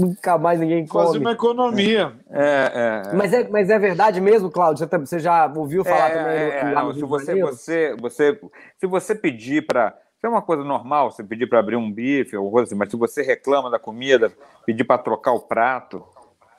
Nunca 0.00 0.38
mais 0.38 0.58
ninguém 0.58 0.86
come. 0.86 1.06
Fazer 1.06 1.18
uma 1.18 1.32
economia. 1.32 2.14
É, 2.30 3.02
é, 3.10 3.14
Mas, 3.14 3.32
é, 3.34 3.48
mas 3.48 3.68
é 3.68 3.78
verdade 3.78 4.20
mesmo, 4.20 4.50
Cláudio? 4.50 4.88
Você, 5.00 5.18
já 5.18 5.46
ouviu 5.54 5.84
falar 5.84 6.10
é, 6.10 6.14
também? 6.14 6.36
É, 6.36 6.58
é, 6.60 6.74
não, 6.74 6.94
se, 6.94 7.02
você, 7.02 7.40
você, 7.40 7.96
você, 8.00 8.40
se 8.78 8.86
você 8.86 9.14
pedir 9.14 9.66
para. 9.66 9.94
Isso 10.16 10.26
é 10.26 10.28
uma 10.28 10.42
coisa 10.42 10.64
normal, 10.64 11.12
você 11.12 11.22
pedir 11.22 11.46
para 11.46 11.60
abrir 11.60 11.76
um 11.76 11.92
bife 11.92 12.36
ou 12.36 12.50
coisa 12.50 12.66
assim, 12.66 12.74
mas 12.74 12.90
se 12.90 12.96
você 12.96 13.22
reclama 13.22 13.70
da 13.70 13.78
comida, 13.78 14.32
pedir 14.66 14.82
para 14.82 14.98
trocar 14.98 15.32
o 15.32 15.40
prato, 15.40 16.02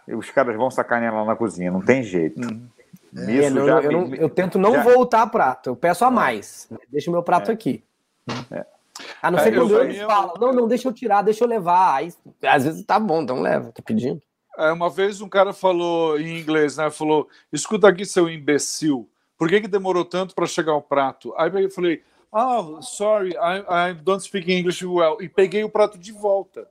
os 0.07 0.29
caras 0.29 0.55
vão 0.55 0.71
sacanear 0.71 1.13
lá 1.13 1.25
na 1.25 1.35
cozinha, 1.35 1.69
não 1.69 1.81
tem 1.81 2.01
jeito. 2.01 2.41
Uhum. 2.41 2.69
É, 3.15 3.49
não, 3.49 3.67
eu, 3.67 3.91
não, 3.91 4.15
eu, 4.15 4.29
tento 4.29 4.59
não 4.59 4.73
já... 4.73 4.83
voltar 4.83 5.27
prato, 5.27 5.71
eu 5.71 5.75
peço 5.75 6.05
a 6.05 6.11
mais. 6.11 6.69
Deixa 6.89 7.09
o 7.09 7.13
meu 7.13 7.23
prato 7.23 7.51
aqui. 7.51 7.83
É. 8.51 8.65
A 9.21 9.31
não 9.31 9.39
ser 9.39 9.53
quando 9.53 9.79
eles 9.81 9.97
eu... 9.97 10.07
falam, 10.07 10.33
não, 10.39 10.53
não, 10.53 10.67
deixa 10.67 10.87
eu 10.87 10.93
tirar, 10.93 11.21
deixa 11.21 11.43
eu 11.43 11.47
levar. 11.47 11.95
Aí, 11.95 12.13
às 12.43 12.65
vezes 12.65 12.85
tá 12.85 12.99
bom, 12.99 13.21
então 13.21 13.41
leva, 13.41 13.71
tô 13.71 13.81
pedindo. 13.81 14.21
É, 14.57 14.71
uma 14.71 14.89
vez 14.89 15.21
um 15.21 15.29
cara 15.29 15.53
falou 15.53 16.19
em 16.19 16.39
inglês, 16.39 16.77
né? 16.77 16.89
Falou: 16.91 17.27
escuta 17.51 17.87
aqui, 17.87 18.05
seu 18.05 18.29
imbecil, 18.29 19.09
por 19.37 19.47
que, 19.47 19.61
que 19.61 19.67
demorou 19.67 20.03
tanto 20.03 20.35
para 20.35 20.45
chegar 20.45 20.75
o 20.75 20.81
prato? 20.81 21.33
Aí 21.37 21.49
eu 21.63 21.69
falei: 21.69 22.03
oh, 22.31 22.81
sorry, 22.81 23.31
I, 23.31 23.91
I 23.91 23.93
don't 23.93 24.21
speak 24.21 24.51
English 24.51 24.85
well. 24.85 25.17
E 25.21 25.29
peguei 25.29 25.63
o 25.63 25.69
prato 25.69 25.97
de 25.97 26.11
volta. 26.11 26.67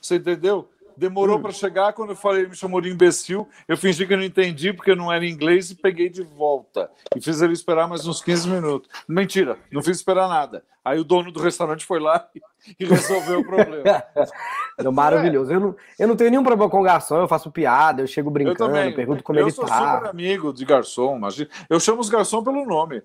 Você 0.00 0.16
entendeu? 0.16 0.68
Demorou 0.96 1.38
hum. 1.38 1.42
para 1.42 1.52
chegar. 1.52 1.92
Quando 1.92 2.10
eu 2.10 2.16
falei, 2.16 2.42
ele 2.42 2.50
me 2.50 2.56
chamou 2.56 2.80
de 2.80 2.90
imbecil. 2.90 3.48
Eu 3.68 3.76
fingi 3.76 4.06
que 4.06 4.12
eu 4.12 4.16
não 4.16 4.24
entendi 4.24 4.72
porque 4.72 4.94
não 4.94 5.12
era 5.12 5.26
inglês 5.26 5.70
e 5.70 5.74
peguei 5.74 6.08
de 6.08 6.22
volta. 6.22 6.90
E 7.14 7.20
fiz 7.20 7.42
ele 7.42 7.52
esperar 7.52 7.88
mais 7.88 8.06
uns 8.06 8.22
15 8.22 8.48
minutos. 8.48 8.88
Mentira, 9.08 9.58
não 9.70 9.82
fiz 9.82 9.96
esperar 9.98 10.28
nada. 10.28 10.64
Aí 10.84 11.00
o 11.00 11.04
dono 11.04 11.32
do 11.32 11.40
restaurante 11.40 11.84
foi 11.84 11.98
lá 11.98 12.28
e 12.78 12.84
resolveu 12.84 13.40
o 13.40 13.44
problema. 13.44 13.82
é 14.78 14.90
maravilhoso. 14.90 15.52
Eu 15.52 15.60
não, 15.60 15.76
eu 15.98 16.08
não 16.08 16.16
tenho 16.16 16.30
nenhum 16.30 16.44
problema 16.44 16.70
com 16.70 16.80
garçom, 16.80 17.16
eu 17.18 17.26
faço 17.26 17.50
piada, 17.50 18.02
eu 18.02 18.06
chego 18.06 18.30
brincando, 18.30 18.62
eu 18.62 18.66
também. 18.68 18.94
pergunto 18.94 19.24
como 19.24 19.38
eu 19.38 19.48
ele 19.48 19.54
tá. 19.54 19.62
Eu 19.62 19.66
sou 19.66 19.76
super 19.76 20.08
amigo 20.08 20.52
de 20.52 20.64
garçom, 20.64 21.16
imagina. 21.16 21.50
Eu 21.68 21.80
chamo 21.80 22.00
os 22.00 22.08
garçom 22.08 22.42
pelo 22.42 22.64
nome 22.64 23.02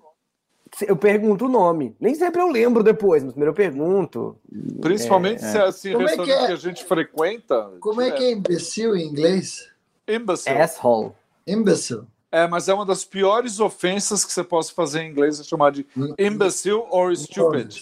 eu 0.86 0.96
pergunto 0.96 1.46
o 1.46 1.48
nome. 1.48 1.94
Nem 2.00 2.14
sempre 2.14 2.40
eu 2.40 2.48
lembro 2.48 2.82
depois, 2.82 3.22
mas 3.22 3.32
primeiro 3.32 3.50
eu 3.50 3.54
pergunto. 3.56 4.36
Principalmente 4.80 5.44
é, 5.44 5.48
se 5.48 5.58
é 5.58 5.62
assim, 5.62 5.92
Como 5.92 6.06
restaurante 6.06 6.32
é 6.32 6.36
que, 6.36 6.44
é? 6.44 6.46
que, 6.46 6.52
a 6.52 6.56
gente 6.56 6.84
frequenta. 6.84 7.72
Como 7.80 8.00
é 8.00 8.10
que 8.10 8.22
é 8.22 8.30
imbecil 8.32 8.96
em 8.96 9.06
inglês? 9.06 9.68
Imbecile. 10.08 10.56
Asshole. 10.56 11.12
Imbecile. 11.46 12.02
É, 12.30 12.48
mas 12.48 12.68
é 12.68 12.74
uma 12.74 12.86
das 12.86 13.04
piores 13.04 13.60
ofensas 13.60 14.24
que 14.24 14.32
você 14.32 14.42
possa 14.42 14.72
fazer 14.72 15.02
em 15.02 15.10
inglês, 15.10 15.38
é 15.38 15.44
chamar 15.44 15.70
de 15.70 15.86
hum. 15.94 16.14
imbecile 16.18 16.82
or 16.90 17.14
stupid. 17.14 17.74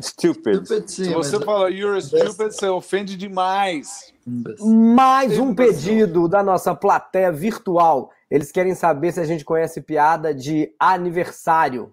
Stupid. 0.00 0.64
stupid 0.64 0.88
sim, 0.88 1.04
Se 1.04 1.12
você 1.12 1.38
fala 1.40 1.68
you're 1.68 2.00
stupid, 2.00 2.52
você 2.52 2.68
ofende 2.68 3.16
demais. 3.16 4.12
Mais 4.60 5.38
um 5.38 5.54
pedido 5.54 6.28
da 6.28 6.42
nossa 6.42 6.74
plateia 6.74 7.32
virtual. 7.32 8.10
Eles 8.30 8.52
querem 8.52 8.74
saber 8.74 9.12
se 9.12 9.20
a 9.20 9.24
gente 9.24 9.44
conhece 9.44 9.80
piada 9.80 10.32
de 10.32 10.72
aniversário. 10.78 11.92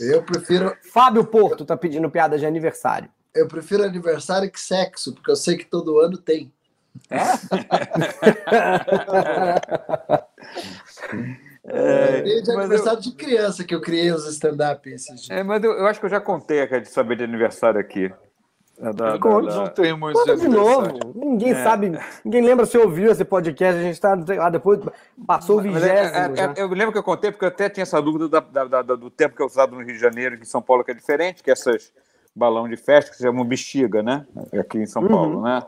Eu 0.00 0.22
prefiro. 0.22 0.76
Fábio 0.92 1.24
Porto 1.24 1.64
tá 1.64 1.76
pedindo 1.76 2.10
piada 2.10 2.38
de 2.38 2.46
aniversário. 2.46 3.08
Eu 3.34 3.48
prefiro 3.48 3.82
aniversário 3.82 4.50
que 4.50 4.60
sexo, 4.60 5.12
porque 5.12 5.30
eu 5.30 5.36
sei 5.36 5.56
que 5.56 5.64
todo 5.64 5.98
ano 5.98 6.16
tem. 6.16 6.52
É? 7.10 7.16
é, 11.66 12.22
de 12.40 12.50
aniversário 12.52 12.98
eu... 12.98 13.02
de 13.02 13.12
criança 13.12 13.64
que 13.64 13.74
eu 13.74 13.80
criei 13.80 14.12
os 14.12 14.28
stand-up 14.28 14.88
esses 14.88 15.22
dias. 15.22 15.30
É, 15.30 15.42
mas 15.42 15.64
eu, 15.64 15.72
eu, 15.72 15.86
acho 15.86 15.98
que 15.98 16.06
eu 16.06 16.10
já 16.10 16.20
contei 16.20 16.62
a 16.62 16.78
de 16.78 16.88
saber 16.88 17.16
de 17.16 17.24
aniversário 17.24 17.80
aqui. 17.80 18.12
É 18.78 18.92
da, 18.92 19.16
da, 19.16 19.18
não 19.18 19.68
tem 19.68 19.96
muito 19.96 20.24
de, 20.24 20.36
de 20.36 20.48
novo. 20.48 21.12
Ninguém 21.14 21.52
é. 21.52 21.62
sabe, 21.62 21.98
ninguém 22.24 22.42
lembra 22.42 22.66
se 22.66 22.76
ouviu 22.76 23.12
esse 23.12 23.24
podcast. 23.24 23.78
A 23.78 23.82
gente 23.82 23.94
está 23.94 24.12
ah, 24.40 24.50
depois 24.50 24.80
passou 25.26 25.58
o 25.58 25.60
é, 25.60 25.62
vigésimo. 25.62 26.16
É, 26.16 26.40
é, 26.40 26.62
eu 26.62 26.68
lembro 26.68 26.92
que 26.92 26.98
eu 26.98 27.02
contei 27.02 27.30
porque 27.30 27.44
eu 27.44 27.48
até 27.48 27.68
tinha 27.68 27.82
essa 27.82 28.02
dúvida 28.02 28.28
da, 28.28 28.82
do 28.82 29.10
tempo 29.10 29.36
que 29.36 29.42
eu 29.42 29.46
usado 29.46 29.76
no 29.76 29.82
Rio 29.82 29.94
de 29.94 30.00
Janeiro, 30.00 30.36
que 30.36 30.42
em 30.42 30.46
São 30.46 30.60
Paulo 30.60 30.82
que 30.82 30.90
é 30.90 30.94
diferente, 30.94 31.42
que 31.42 31.50
essas 31.50 31.92
balão 32.34 32.68
de 32.68 32.76
festa 32.76 33.12
que 33.12 33.16
se 33.16 33.22
chamam 33.22 33.44
bexiga, 33.44 34.02
né? 34.02 34.26
Aqui 34.58 34.78
em 34.78 34.86
São 34.86 35.02
uhum. 35.02 35.08
Paulo, 35.08 35.42
né? 35.42 35.62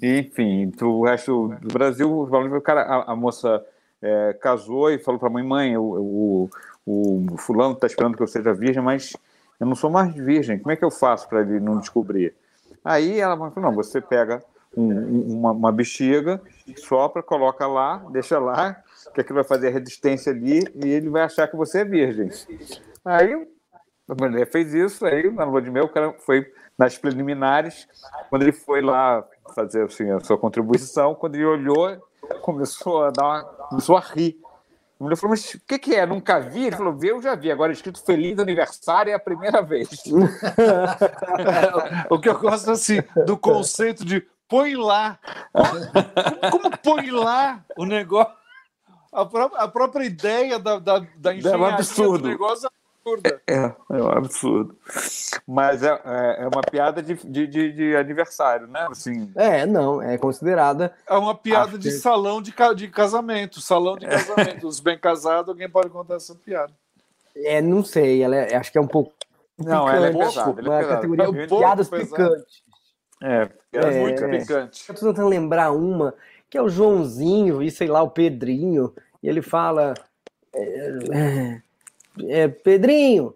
E, 0.00 0.20
enfim, 0.20 0.72
o 0.80 1.04
resto 1.04 1.54
do 1.60 1.68
Brasil, 1.68 2.10
o 2.10 2.60
cara, 2.62 2.82
a, 2.82 3.12
a 3.12 3.16
moça 3.16 3.62
é, 4.00 4.34
casou 4.40 4.90
e 4.90 4.98
falou 4.98 5.20
para 5.20 5.28
a 5.28 5.32
mãe, 5.32 5.44
mãe, 5.44 5.76
o, 5.76 6.48
o, 6.86 7.26
o 7.32 7.36
fulano 7.36 7.74
está 7.74 7.86
esperando 7.86 8.16
que 8.16 8.22
eu 8.22 8.26
seja 8.26 8.54
virgem, 8.54 8.82
mas 8.82 9.14
eu 9.60 9.66
não 9.66 9.74
sou 9.74 9.90
mais 9.90 10.14
virgem, 10.14 10.58
como 10.58 10.72
é 10.72 10.76
que 10.76 10.84
eu 10.84 10.90
faço 10.90 11.28
para 11.28 11.42
ele 11.42 11.60
não 11.60 11.78
descobrir? 11.78 12.34
Aí 12.82 13.20
ela 13.20 13.36
falou, 13.36 13.52
não, 13.56 13.74
você 13.74 14.00
pega 14.00 14.42
um, 14.74 15.36
uma, 15.36 15.52
uma, 15.52 15.72
bexiga, 15.72 16.40
sopra, 16.76 17.22
coloca 17.22 17.66
lá, 17.66 17.98
deixa 18.10 18.38
lá, 18.38 18.82
que 19.14 19.20
aquilo 19.20 19.36
vai 19.36 19.44
fazer 19.44 19.68
a 19.68 19.70
resistência 19.70 20.32
ali 20.32 20.64
e 20.74 20.88
ele 20.88 21.10
vai 21.10 21.22
achar 21.22 21.46
que 21.46 21.56
você 21.56 21.80
é 21.80 21.84
virgem. 21.84 22.30
Aí 23.04 23.46
a 24.08 24.14
mulher 24.14 24.50
fez 24.50 24.72
isso, 24.72 25.04
aí 25.04 25.30
na 25.30 25.44
lua 25.44 25.60
de 25.60 25.70
mel 25.70 25.84
o 25.84 25.88
cara 25.88 26.14
foi 26.20 26.50
nas 26.78 26.96
preliminares, 26.96 27.86
quando 28.30 28.42
ele 28.42 28.52
foi 28.52 28.80
lá 28.80 29.22
fazer 29.54 29.82
assim, 29.82 30.10
a 30.10 30.20
sua 30.20 30.38
contribuição, 30.38 31.14
quando 31.14 31.34
ele 31.34 31.44
olhou, 31.44 31.98
começou 32.40 33.04
a 33.04 33.10
dar 33.10 33.24
uma, 33.24 33.44
começou 33.44 33.96
a 33.96 34.00
rir. 34.00 34.39
Mulher 35.00 35.16
falou, 35.16 35.30
mas 35.30 35.54
o 35.54 35.60
que, 35.66 35.78
que 35.78 35.94
é? 35.94 36.04
Nunca 36.04 36.38
vi? 36.38 36.66
Ele 36.66 36.76
falou, 36.76 36.98
eu 37.02 37.22
já 37.22 37.34
vi. 37.34 37.50
Agora 37.50 37.72
escrito 37.72 38.04
Feliz 38.04 38.38
Aniversário 38.38 39.10
é 39.10 39.14
a 39.14 39.18
primeira 39.18 39.62
vez. 39.62 39.88
o 42.10 42.18
que 42.18 42.28
eu 42.28 42.38
gosto 42.38 42.70
assim, 42.70 43.02
do 43.24 43.38
conceito 43.38 44.04
de 44.04 44.22
põe 44.46 44.76
lá. 44.76 45.18
Como, 46.50 46.50
como 46.50 46.78
põe 46.78 47.10
lá 47.10 47.64
o 47.78 47.86
negócio? 47.86 48.34
A, 49.10 49.24
pró 49.24 49.50
a 49.54 49.66
própria 49.66 50.04
ideia 50.04 50.58
da, 50.58 50.78
da, 50.78 50.98
da 51.16 51.34
engenharia 51.34 51.66
é 51.66 51.70
um 51.70 51.74
absurdo. 51.74 52.22
do 52.22 52.28
negócio 52.28 52.70
absurda. 53.04 53.42
É, 53.46 53.54
é 53.54 54.02
um 54.02 54.10
absurdo. 54.10 54.76
Mas 55.46 55.82
é, 55.82 55.88
é, 56.04 56.42
é 56.44 56.48
uma 56.48 56.62
piada 56.62 57.02
de, 57.02 57.14
de, 57.14 57.46
de, 57.46 57.72
de 57.72 57.96
aniversário, 57.96 58.66
né? 58.66 58.86
Assim, 58.90 59.30
É, 59.34 59.64
não, 59.66 60.00
é 60.02 60.16
considerada. 60.18 60.92
É 61.08 61.14
uma 61.14 61.34
piada 61.34 61.78
de 61.78 61.88
que- 61.88 61.94
salão 61.94 62.40
de, 62.42 62.52
de 62.76 62.88
casamento. 62.88 63.60
Salão 63.60 63.96
de 63.96 64.06
casamento. 64.06 64.66
Os 64.66 64.80
bem 64.80 64.98
casados, 64.98 65.48
alguém 65.48 65.68
pode 65.68 65.88
contar 65.90 66.16
essa 66.16 66.34
piada. 66.34 66.72
É, 67.36 67.60
não 67.62 67.82
sei, 67.84 68.22
ela 68.22 68.36
é- 68.36 68.54
acho 68.56 68.70
que 68.72 68.78
é 68.78 68.80
um 68.80 68.86
pouco. 68.86 69.12
não, 69.58 69.88
ela 69.88 70.06
é 70.08 70.10
picante, 70.12 70.28
pesada. 70.34 70.60
Ela 70.60 70.68
uma 70.68 70.74
é 70.74 70.78
pesada. 70.80 70.94
categoria 70.96 71.24
É 71.24 71.28
um 71.28 71.46
piadas 71.46 71.88
pesado. 71.88 72.10
picantes. 72.10 72.62
É, 73.22 73.46
piada 73.70 73.92
É. 73.92 74.00
muito 74.00 74.24
Picante. 74.28 74.84
Eu 74.88 74.94
tô 74.94 75.06
tentando 75.06 75.28
lembrar 75.28 75.70
uma, 75.72 76.14
que 76.48 76.56
é 76.56 76.62
o 76.62 76.68
Joãozinho 76.68 77.62
e 77.62 77.70
sei 77.70 77.86
lá, 77.86 78.02
o 78.02 78.10
Pedrinho, 78.10 78.94
e 79.22 79.28
ele 79.28 79.42
fala: 79.42 79.94
é, 80.54 81.60
é, 82.28 82.48
Pedrinho, 82.48 83.28
o 83.28 83.34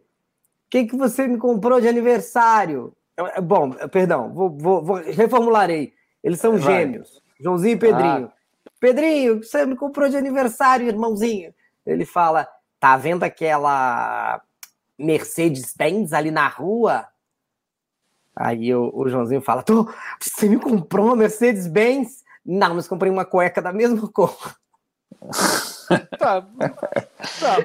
que, 0.71 0.87
que 0.87 0.97
você 0.97 1.27
me 1.27 1.39
comprou 1.39 1.81
de 1.81 1.89
aniversário? 1.89 2.95
É, 3.17 3.41
Bom, 3.41 3.71
perdão, 3.89 4.33
vou, 4.33 4.51
vou, 4.51 4.83
vou- 4.85 4.97
reformularei. 4.97 5.93
Eles 6.23 6.41
são 6.41 6.57
Vai. 6.59 6.81
gêmeos, 6.81 7.23
Joãozinho 7.41 7.75
e 7.75 7.79
Pedrinho. 7.79 8.33
Pedrinho, 8.81 9.37
o 9.37 9.41
que 9.41 9.47
você 9.47 9.65
me 9.67 9.77
comprou 9.77 10.09
de 10.09 10.17
aniversário, 10.17 10.87
irmãozinho? 10.89 11.55
Ele 11.87 12.05
fala: 12.05 12.49
tá 12.81 12.97
vendo 12.97 13.23
aquela 13.23 14.43
Mercedes-Benz 14.99 16.13
ali 16.13 16.31
na 16.31 16.49
rua? 16.49 17.07
Aí 18.37 18.75
o, 18.75 18.91
o 18.95 19.09
Joãozinho 19.09 19.41
fala: 19.41 19.63
Tô, 19.63 19.89
você 20.21 20.49
me 20.49 20.59
comprou 20.59 21.07
uma 21.07 21.17
Mercedes-Benz? 21.17 22.25
Não, 22.45 22.75
mas 22.75 22.89
comprei 22.89 23.11
uma 23.11 23.25
cueca 23.25 23.63
da 23.63 23.73
mesma 23.73 24.09
cor. 24.09 24.37
Tá. 26.19 26.43
tá. 27.41 27.57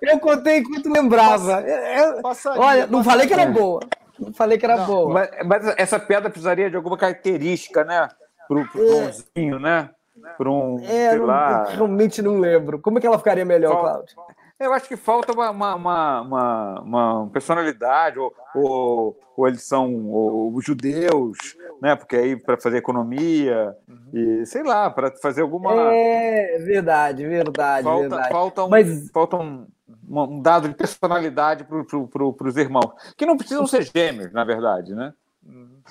Eu 0.00 0.18
contei 0.18 0.58
enquanto 0.58 0.92
lembrava. 0.92 1.62
É, 1.62 2.00
é, 2.00 2.22
Passaria, 2.22 2.60
olha, 2.60 2.86
não 2.86 3.04
falei 3.04 3.26
que 3.26 3.32
era 3.32 3.46
boa. 3.46 3.80
Não 4.18 4.32
falei 4.32 4.58
que 4.58 4.64
era 4.66 4.76
Não, 4.76 4.86
boa. 4.86 5.14
Mas, 5.14 5.30
mas 5.46 5.74
essa 5.78 5.98
piada 5.98 6.28
precisaria 6.28 6.68
de 6.68 6.76
alguma 6.76 6.96
característica, 6.98 7.84
né? 7.84 8.08
Pro, 8.46 8.66
pro 8.68 8.86
Tomzinho, 8.86 9.58
né? 9.58 9.90
Para 10.36 10.50
um, 10.50 10.78
É, 10.84 11.10
sei 11.10 11.18
eu, 11.18 11.26
lá. 11.26 11.64
eu 11.70 11.76
realmente 11.76 12.20
não 12.20 12.38
lembro. 12.38 12.78
Como 12.78 12.98
é 12.98 13.00
que 13.00 13.06
ela 13.06 13.18
ficaria 13.18 13.44
melhor, 13.44 13.80
Cláudio? 13.80 14.16
Eu 14.60 14.74
acho 14.74 14.86
que 14.86 14.96
falta 14.96 15.32
uma, 15.32 15.50
uma, 15.50 16.20
uma, 16.20 16.80
uma- 16.82 17.30
personalidade, 17.32 18.18
ou, 18.18 18.30
ou, 18.54 19.18
ou 19.34 19.48
eles 19.48 19.62
são 19.62 20.04
ou, 20.06 20.54
os 20.54 20.62
judeus, 20.62 21.38
né? 21.80 21.96
Porque 21.96 22.14
aí 22.14 22.36
para 22.36 22.60
fazer 22.60 22.76
economia, 22.76 23.74
e 24.12 24.44
sei 24.44 24.62
lá, 24.62 24.90
para 24.90 25.10
fazer 25.16 25.40
alguma. 25.40 25.72
É 25.94 26.58
verdade, 26.58 27.26
verdade, 27.26 27.84
falta, 27.84 28.00
verdade. 28.08 28.28
falta, 28.28 28.64
um, 28.64 28.68
Mas- 28.68 29.10
falta 29.10 29.36
um, 29.38 29.66
um 30.06 30.42
dado 30.42 30.68
de 30.68 30.74
personalidade 30.74 31.64
para 31.64 31.82
pro, 31.84 32.06
pro, 32.06 32.36
os 32.38 32.56
irmãos, 32.58 32.92
que 33.16 33.24
não 33.24 33.38
precisam 33.38 33.66
ser 33.66 33.82
gêmeos, 33.84 34.30
na 34.30 34.44
verdade, 34.44 34.94
né? 34.94 35.14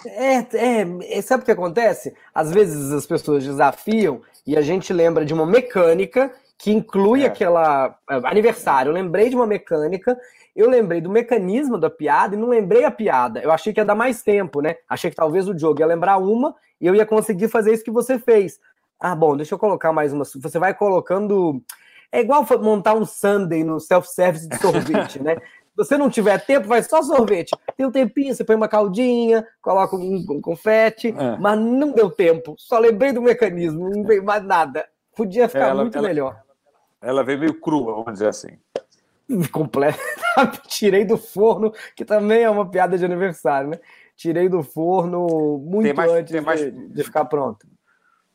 É, 0.06 0.36
é, 0.56 1.18
é, 1.18 1.22
sabe 1.24 1.42
o 1.42 1.46
que 1.46 1.52
acontece? 1.52 2.16
Às 2.34 2.52
vezes 2.52 2.92
as 2.94 3.08
pessoas 3.08 3.44
desafiam 3.44 4.22
e 4.46 4.56
a 4.56 4.62
gente 4.62 4.94
lembra 4.94 5.26
de 5.26 5.34
uma 5.34 5.46
mecânica 5.46 6.32
que 6.60 6.72
inclui 6.72 7.24
É. 7.24 7.28
aquela. 7.28 7.96
é, 8.10 8.16
Aniversário. 8.26 8.90
Eu 8.90 8.94
lembrei 8.94 9.30
de 9.30 9.36
uma 9.36 9.48
mecânica, 9.48 10.16
eu 10.56 10.70
lembrei 10.70 11.00
do 11.00 11.10
mecanismo 11.10 11.78
da 11.78 11.90
piada 11.90 12.36
e 12.36 12.38
não 12.38 12.50
lembrei 12.50 12.84
a 12.84 12.92
piada. 12.92 13.40
Eu 13.40 13.50
achei 13.52 13.72
que 13.74 13.80
ia 13.80 13.86
dar 13.86 13.96
mais 13.96 14.22
tempo, 14.22 14.62
né? 14.62 14.76
Achei 14.88 15.10
que 15.10 15.16
talvez 15.16 15.48
o 15.48 15.54
Diogo 15.56 15.80
ia 15.80 15.86
lembrar 15.88 16.18
uma 16.18 16.54
e 16.80 16.86
eu 16.86 16.94
ia 16.94 17.06
conseguir 17.06 17.48
fazer 17.48 17.74
isso 17.74 17.84
que 17.84 17.90
você 17.92 18.20
fez. 18.20 18.60
Ah, 19.00 19.16
bom, 19.16 19.38
deixa 19.38 19.56
eu 19.56 19.60
colocar 19.60 19.94
mais 19.94 20.12
uma. 20.12 20.26
Você 20.26 20.60
vai 20.60 20.74
colocando. 20.74 21.64
É 22.12 22.20
igual 22.20 22.46
montar 22.62 22.94
um 22.96 23.06
sundae 23.06 23.64
no 23.64 23.80
self-service 23.80 24.48
de 24.50 24.58
sorvete, 24.58 25.24
né? 25.24 25.38
Se 25.80 25.86
você 25.86 25.98
não 25.98 26.10
tiver 26.10 26.44
tempo, 26.46 26.68
vai 26.68 26.84
só 26.84 27.02
sorvete. 27.02 27.56
Tem 27.78 27.86
um 27.86 27.92
tempinho, 27.92 28.36
você 28.36 28.44
põe 28.44 28.56
uma 28.58 28.68
caldinha, 28.68 29.48
coloca 29.62 29.96
um, 29.96 30.26
um 30.30 30.42
confete, 30.42 31.16
É. 31.18 31.38
mas 31.38 31.58
não 31.58 31.94
deu 31.94 32.10
tempo. 32.12 32.54
Só 32.58 32.78
lembrei 32.80 33.14
do 33.14 33.22
mecanismo, 33.22 33.90
não 33.90 34.04
veio 34.04 34.22
mais 34.26 34.44
nada. 34.44 34.86
Podia 35.16 35.48
ficar 35.48 35.70
Ela- 35.70 35.84
muito 35.84 35.98
ela- 35.98 36.08
melhor. 36.08 36.42
Ela 37.02 37.24
veio 37.24 37.40
meio 37.40 37.54
crua, 37.60 37.94
vamos 37.94 38.14
dizer 38.14 38.28
assim. 38.28 38.58
Completo. 39.52 40.00
Tirei 40.68 41.06
do 41.06 41.18
forno, 41.18 41.74
que 41.96 42.04
também 42.04 42.44
é 42.44 42.50
uma 42.50 42.70
piada 42.70 42.98
de 42.98 43.06
aniversário, 43.06 43.70
né? 43.70 43.80
Tirei 44.16 44.50
do 44.50 44.62
forno 44.64 45.58
muito 45.60 45.96
mais- 45.96 46.12
antes 46.12 46.44
mais- 46.44 46.60
de, 46.60 46.72
de 46.72 47.04
ficar 47.04 47.26
pronto. 47.26 47.66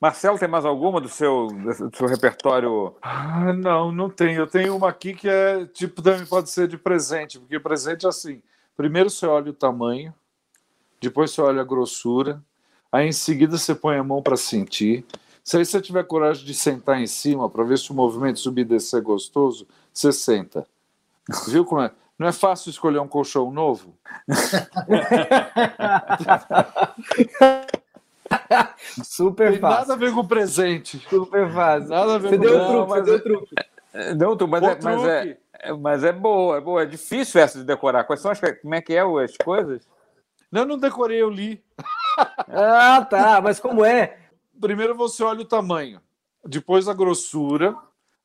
Marcelo, 0.01 0.39
tem 0.39 0.49
mais 0.49 0.65
alguma 0.65 1.01
do 1.01 1.09
seu, 1.09 1.47
do 1.47 1.97
seu 1.97 2.07
repertório? 2.07 2.95
Ah, 3.01 3.53
não, 3.55 3.91
não 3.91 4.11
tem. 4.11 4.35
Eu 4.35 4.47
tenho 4.47 4.77
uma 4.77 4.89
aqui 4.91 5.15
que 5.15 5.29
é 5.29 5.65
tipo, 5.67 6.03
também 6.03 6.27
pode 6.27 6.51
ser 6.51 6.69
de 6.69 6.77
presente, 6.77 7.39
porque 7.39 7.59
presente 7.59 8.05
é 8.05 8.09
assim: 8.09 8.43
primeiro 8.77 9.09
você 9.09 9.27
olha 9.27 9.51
o 9.51 9.55
tamanho, 9.55 10.13
depois 11.01 11.31
você 11.31 11.41
olha 11.41 11.63
a 11.63 11.65
grossura, 11.65 12.43
aí 12.93 13.07
em 13.09 13.13
seguida 13.13 13.57
você 13.57 13.75
põe 13.75 13.97
a 13.97 14.05
mão 14.05 14.23
para 14.23 14.37
sentir. 14.37 15.07
Se 15.45 15.59
aí 15.59 15.65
você 15.65 15.81
tiver 15.81 16.03
coragem 16.05 16.45
de 16.45 16.55
sentar 16.55 16.99
em 17.01 17.07
cima 17.07 17.49
para 17.51 17.63
ver 17.65 17.79
se 17.79 17.91
o 17.91 17.95
movimento 17.95 18.41
subir 18.41 18.63
e 18.63 18.65
descer 18.65 18.99
é 18.99 19.03
gostoso, 19.03 19.69
você 19.93 20.11
senta. 20.11 20.67
Viu 21.47 21.65
como 21.67 21.83
é? 21.83 21.91
Não 22.19 22.27
é 22.27 22.33
fácil 22.33 22.71
escolher 22.71 22.99
um 23.01 23.09
colchão 23.09 23.51
novo? 23.51 23.95
Super 29.03 29.53
Tem 29.53 29.61
fácil. 29.61 29.79
nada 29.81 29.93
a 29.95 29.97
ver 29.97 30.13
com 30.15 30.25
presente. 30.27 30.99
Super 31.09 31.51
fácil. 31.53 31.89
Nada 31.91 32.15
a 32.15 32.19
ver 32.19 32.29
Você 32.31 32.37
com 32.39 32.43
deu 32.43 32.57
o 32.57 32.67
truque, 32.67 32.89
você 32.89 32.95
mas 32.95 33.05
deu 33.05 33.15
é- 33.15 33.17
o 33.17 33.23
truque. 33.23 33.55
Não, 34.17 34.37
tu- 34.37 34.49
mas, 34.49 34.63
O 34.63 34.67
é, 34.67 34.79
mas, 34.83 35.05
é, 35.05 35.21
truque. 35.25 35.41
é- 35.61 35.73
mas 35.73 36.05
é 36.05 36.13
boa, 36.13 36.57
é 36.57 36.61
boa. 36.61 36.83
É 36.83 36.87
difícil 36.87 37.41
essa 37.41 37.59
de 37.59 37.65
decorar. 37.65 38.05
Quais 38.05 38.21
são 38.21 38.31
as, 38.31 38.41
como 38.41 38.75
é 38.75 38.81
que 38.81 38.95
é 38.95 39.01
as 39.01 39.37
coisas? 39.37 39.87
Não, 40.51 40.63
eu 40.63 40.67
não 40.67 40.79
decorei, 40.79 41.21
eu 41.23 41.31
li. 41.31 41.63
Ah, 42.49 43.05
tá. 43.09 43.41
Mas 43.43 43.59
como 43.61 43.85
é? 43.85 44.17
Primeiro 44.61 44.95
você 44.95 45.23
olha 45.23 45.43
o 45.43 45.45
tamanho, 45.45 46.01
depois 46.45 46.89
a 46.89 46.95
grossura, 46.95 47.77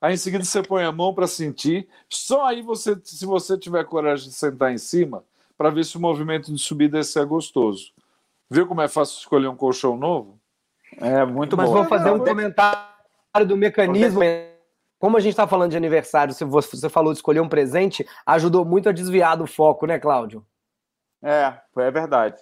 aí 0.01 0.13
em 0.13 0.17
seguida 0.17 0.43
você 0.43 0.61
põe 0.61 0.83
a 0.83 0.91
mão 0.91 1.13
para 1.13 1.27
sentir. 1.27 1.87
Só 2.09 2.45
aí 2.45 2.61
você, 2.61 2.97
se 3.03 3.25
você 3.25 3.57
tiver 3.57 3.83
coragem 3.85 4.29
de 4.29 4.35
sentar 4.35 4.71
em 4.71 4.77
cima, 4.77 5.23
para 5.57 5.69
ver 5.69 5.83
se 5.83 5.97
o 5.97 6.01
movimento 6.01 6.53
de 6.53 6.59
subir 6.59 6.85
e 6.85 6.89
descer 6.89 7.23
é 7.23 7.25
gostoso. 7.25 7.91
Viu 8.49 8.65
como 8.65 8.81
é 8.81 8.87
fácil 8.87 9.17
escolher 9.17 9.47
um 9.47 9.55
colchão 9.55 9.97
novo? 9.97 10.39
É 10.97 11.25
muito 11.25 11.57
Mas 11.57 11.67
boa. 11.67 11.81
vou 11.81 11.89
fazer 11.89 12.11
um 12.11 12.19
comentário 12.19 13.45
do 13.45 13.57
mecanismo. 13.57 14.21
Como 14.97 15.17
a 15.17 15.19
gente 15.19 15.31
está 15.31 15.47
falando 15.47 15.71
de 15.71 15.77
aniversário, 15.77 16.33
se 16.33 16.43
você 16.45 16.75
você 16.75 16.89
falou 16.89 17.13
de 17.13 17.19
escolher 17.19 17.41
um 17.41 17.49
presente, 17.49 18.07
ajudou 18.25 18.65
muito 18.65 18.89
a 18.89 18.91
desviar 18.91 19.37
do 19.37 19.45
foco, 19.45 19.85
né, 19.85 19.99
Cláudio? 19.99 20.45
É, 21.21 21.53
é 21.77 21.91
verdade. 21.91 22.41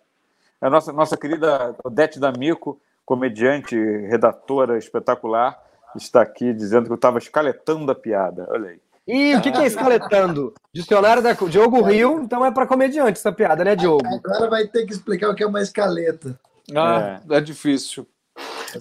A 0.62 0.70
nossa, 0.70 0.94
nossa 0.94 1.18
querida 1.18 1.76
Odete 1.84 2.20
D'Amico, 2.20 2.80
comediante, 3.08 3.74
redatora 4.10 4.78
espetacular, 4.78 5.58
está 5.96 6.22
aqui 6.22 6.52
dizendo 6.54 6.88
que 6.88 6.92
eu 6.92 6.96
estava 6.98 7.18
escaletando 7.18 7.90
a 7.90 7.96
piada. 7.96 8.46
Olha 8.52 8.72
aí. 8.72 8.80
E 9.08 9.34
o 9.34 9.42
que, 9.42 9.50
que 9.50 9.62
é 9.62 9.66
escaletando? 9.66 10.54
Dicionário 10.74 11.24
da 11.24 11.32
Diogo 11.32 11.82
Rio, 11.82 12.20
então 12.22 12.46
é 12.46 12.52
para 12.52 12.68
comediante 12.68 13.18
essa 13.18 13.32
piada, 13.32 13.64
né, 13.64 13.78
Diogo? 13.78 14.06
Agora 14.06 14.50
vai 14.50 14.68
ter 14.68 14.86
que 14.86 14.92
explicar 14.92 15.30
o 15.30 15.36
que 15.36 15.42
é 15.42 15.48
uma 15.48 15.62
escaleta. 15.62 16.38
Ah, 16.76 17.22
é, 17.30 17.40
difícil. 17.40 18.06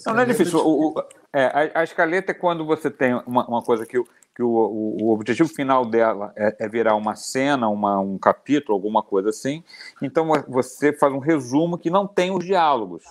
Não, 0.05 0.15
não 0.15 0.23
é 0.23 0.27
difícil. 0.27 0.59
O, 0.59 0.89
o- 0.89 1.05
é, 1.33 1.71
a, 1.75 1.81
a 1.81 1.85
escaleta 1.85 2.33
é 2.33 2.35
quando 2.35 2.67
você 2.67 2.91
tem 2.91 3.15
uma, 3.25 3.47
uma 3.47 3.63
coisa 3.63 3.87
que, 3.87 3.97
o, 3.97 4.05
que 4.35 4.43
o, 4.43 4.49
o, 4.49 5.05
o 5.05 5.13
objetivo 5.13 5.49
final 5.49 5.85
dela 5.87 6.33
é, 6.35 6.57
é 6.59 6.69
virar 6.69 6.97
uma 6.97 7.15
cena, 7.15 7.69
uma, 7.69 8.01
um 8.01 8.19
capítulo, 8.19 8.75
alguma 8.75 9.05
coisa 9.05 9.29
assim. 9.29 9.63
Então 10.03 10.27
você 10.49 10.93
faz 10.93 11.13
um 11.13 11.21
resumo 11.21 11.79
que 11.79 11.91
não 11.91 12.05
tem 12.09 12.33
os 12.33 12.45
diálogos. 12.45 13.05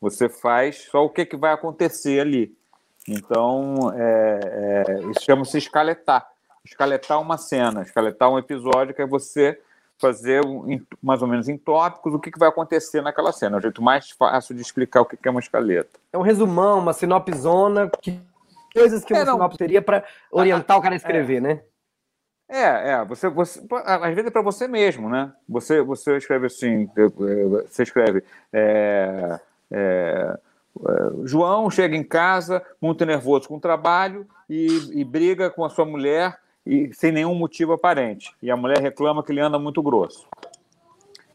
Você 0.00 0.28
faz 0.28 0.84
só 0.90 1.04
o 1.04 1.10
que, 1.10 1.24
que 1.24 1.36
vai 1.36 1.52
acontecer 1.52 2.20
ali. 2.20 2.54
Então, 3.08 3.92
é, 3.94 4.40
é, 4.42 5.10
isso 5.10 5.24
chama-se 5.24 5.58
escaletar. 5.58 6.26
Escaletar 6.64 7.20
uma 7.20 7.36
cena, 7.36 7.82
escaletar 7.82 8.30
um 8.30 8.38
episódio, 8.38 8.94
que 8.94 9.02
é 9.02 9.06
você 9.06 9.60
fazer 9.98 10.42
mais 11.02 11.22
ou 11.22 11.28
menos 11.28 11.48
em 11.48 11.56
tópicos 11.56 12.14
o 12.14 12.18
que, 12.18 12.30
que 12.30 12.38
vai 12.38 12.48
acontecer 12.48 13.02
naquela 13.02 13.32
cena. 13.32 13.56
É 13.56 13.58
o 13.58 13.62
jeito 13.62 13.82
mais 13.82 14.10
fácil 14.10 14.54
de 14.54 14.62
explicar 14.62 15.02
o 15.02 15.04
que 15.04 15.16
que 15.16 15.28
é 15.28 15.30
uma 15.30 15.40
escaleta. 15.40 15.98
É 16.12 16.18
um 16.18 16.22
resumão, 16.22 16.78
uma 16.78 16.92
sinopzona, 16.92 17.90
que 18.00 18.20
coisas 18.74 19.04
que 19.04 19.12
É, 19.12 19.18
uma 19.18 19.24
não. 19.24 19.32
sinopse 19.34 19.58
teria 19.58 19.82
para 19.82 20.04
orientar 20.30 20.78
o 20.78 20.82
cara 20.82 20.94
a 20.94 20.96
escrever, 20.96 21.40
né? 21.40 21.60
É, 22.48 22.92
é, 22.92 23.04
você, 23.04 23.28
você 23.28 23.60
às 23.84 24.14
vezes 24.14 24.26
é 24.26 24.30
para 24.30 24.42
você 24.42 24.68
mesmo, 24.68 25.08
né? 25.08 25.32
Você, 25.48 25.80
você 25.80 26.16
escreve 26.16 26.46
assim, 26.46 26.88
você 27.66 27.82
escreve 27.82 28.22
é, 28.52 29.40
é, 29.70 30.38
é, 30.88 30.92
João 31.24 31.70
chega 31.70 31.96
em 31.96 32.04
casa 32.04 32.62
muito 32.80 33.04
nervoso 33.04 33.48
com 33.48 33.56
o 33.56 33.60
trabalho 33.60 34.26
e, 34.48 34.66
e 34.94 35.04
briga 35.04 35.50
com 35.50 35.64
a 35.64 35.70
sua 35.70 35.84
mulher 35.84 36.38
e 36.66 36.92
sem 36.92 37.12
nenhum 37.12 37.34
motivo 37.34 37.72
aparente. 37.72 38.34
E 38.42 38.50
a 38.50 38.56
mulher 38.56 38.78
reclama 38.78 39.22
que 39.22 39.32
ele 39.32 39.40
anda 39.40 39.58
muito 39.58 39.82
grosso. 39.82 40.26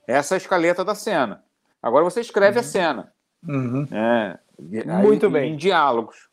Essa 0.08 0.34
é 0.34 0.38
a 0.38 0.38
escaleta 0.38 0.84
da 0.84 0.96
cena. 0.96 1.44
Agora 1.82 2.04
você 2.04 2.20
escreve 2.20 2.60
a 2.60 2.64
cena. 2.64 3.12
Uhum. 3.48 3.88
né? 3.90 4.40
E- 4.72 4.84
Muito 4.84 5.28
aí, 5.28 5.32
bem. 5.32 5.54
Em 5.54 5.56
diálogos. 5.56 6.28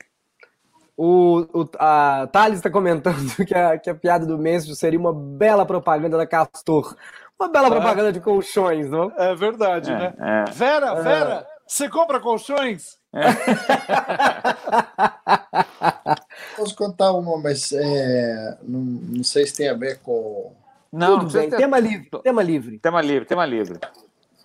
O, 0.97 1.47
o, 1.53 1.69
a 1.79 2.27
Thales 2.33 2.59
está 2.59 2.71
comentando 2.71 3.37
que 3.45 3.55
a, 3.55 3.79
que 3.79 3.91
a 3.91 3.95
piada 3.95 4.25
do 4.25 4.39
Mestre 4.39 4.75
seria 4.75 4.99
uma 4.99 5.13
bela 5.13 5.67
propaganda 5.67 6.17
da 6.17 6.27
Castor. 6.27 6.97
Uma 7.39 7.51
bela 7.51 7.67
é. 7.67 7.71
propaganda 7.71 8.13
de 8.13 8.21
colchões, 8.21 8.89
não? 8.89 9.13
É 9.17 9.35
verdade, 9.35 9.93
é, 9.93 9.95
né? 9.95 10.15
É. 10.19 10.51
Vera, 10.53 10.87
é. 10.87 11.03
Vera, 11.03 11.47
você 11.66 11.88
compra 11.88 12.20
colchões? 12.20 12.98
É. 13.12 13.26
Posso 16.57 16.76
contar 16.76 17.12
uma, 17.12 17.38
mas 17.38 17.72
é, 17.72 18.59
não, 18.62 18.81
não, 18.81 19.24
sei 19.24 19.46
se 19.46 19.55
tem 19.55 19.68
a 19.68 19.74
ver 19.74 20.00
com. 20.00 20.52
Não, 20.92 21.20
Tudo 21.20 21.33
bem. 21.33 21.50
Ter... 21.50 21.57
Tema 21.57 21.79
livre. 21.79 22.09
Tema 22.22 22.42
livre. 22.42 22.79
Tema 22.79 23.02
livre, 23.02 23.26
tema 23.26 23.46
livre. 23.46 23.79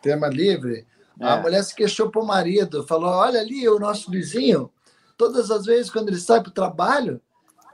Tema 0.02 0.28
livre? 0.28 0.88
A 1.20 1.38
mulher 1.38 1.64
se 1.64 1.76
queixou 1.76 2.10
para 2.10 2.22
o 2.22 2.26
marido, 2.26 2.86
falou: 2.88 3.10
Olha 3.10 3.40
ali, 3.40 3.70
o 3.70 3.80
nosso 3.80 4.10
vizinho 4.10 4.72
todas 5.22 5.52
as 5.52 5.66
vezes 5.66 5.92
quando 5.92 6.10
ele 6.10 6.18
sai 6.18 6.42
para 6.42 6.50
o 6.50 6.54
trabalho, 6.54 7.22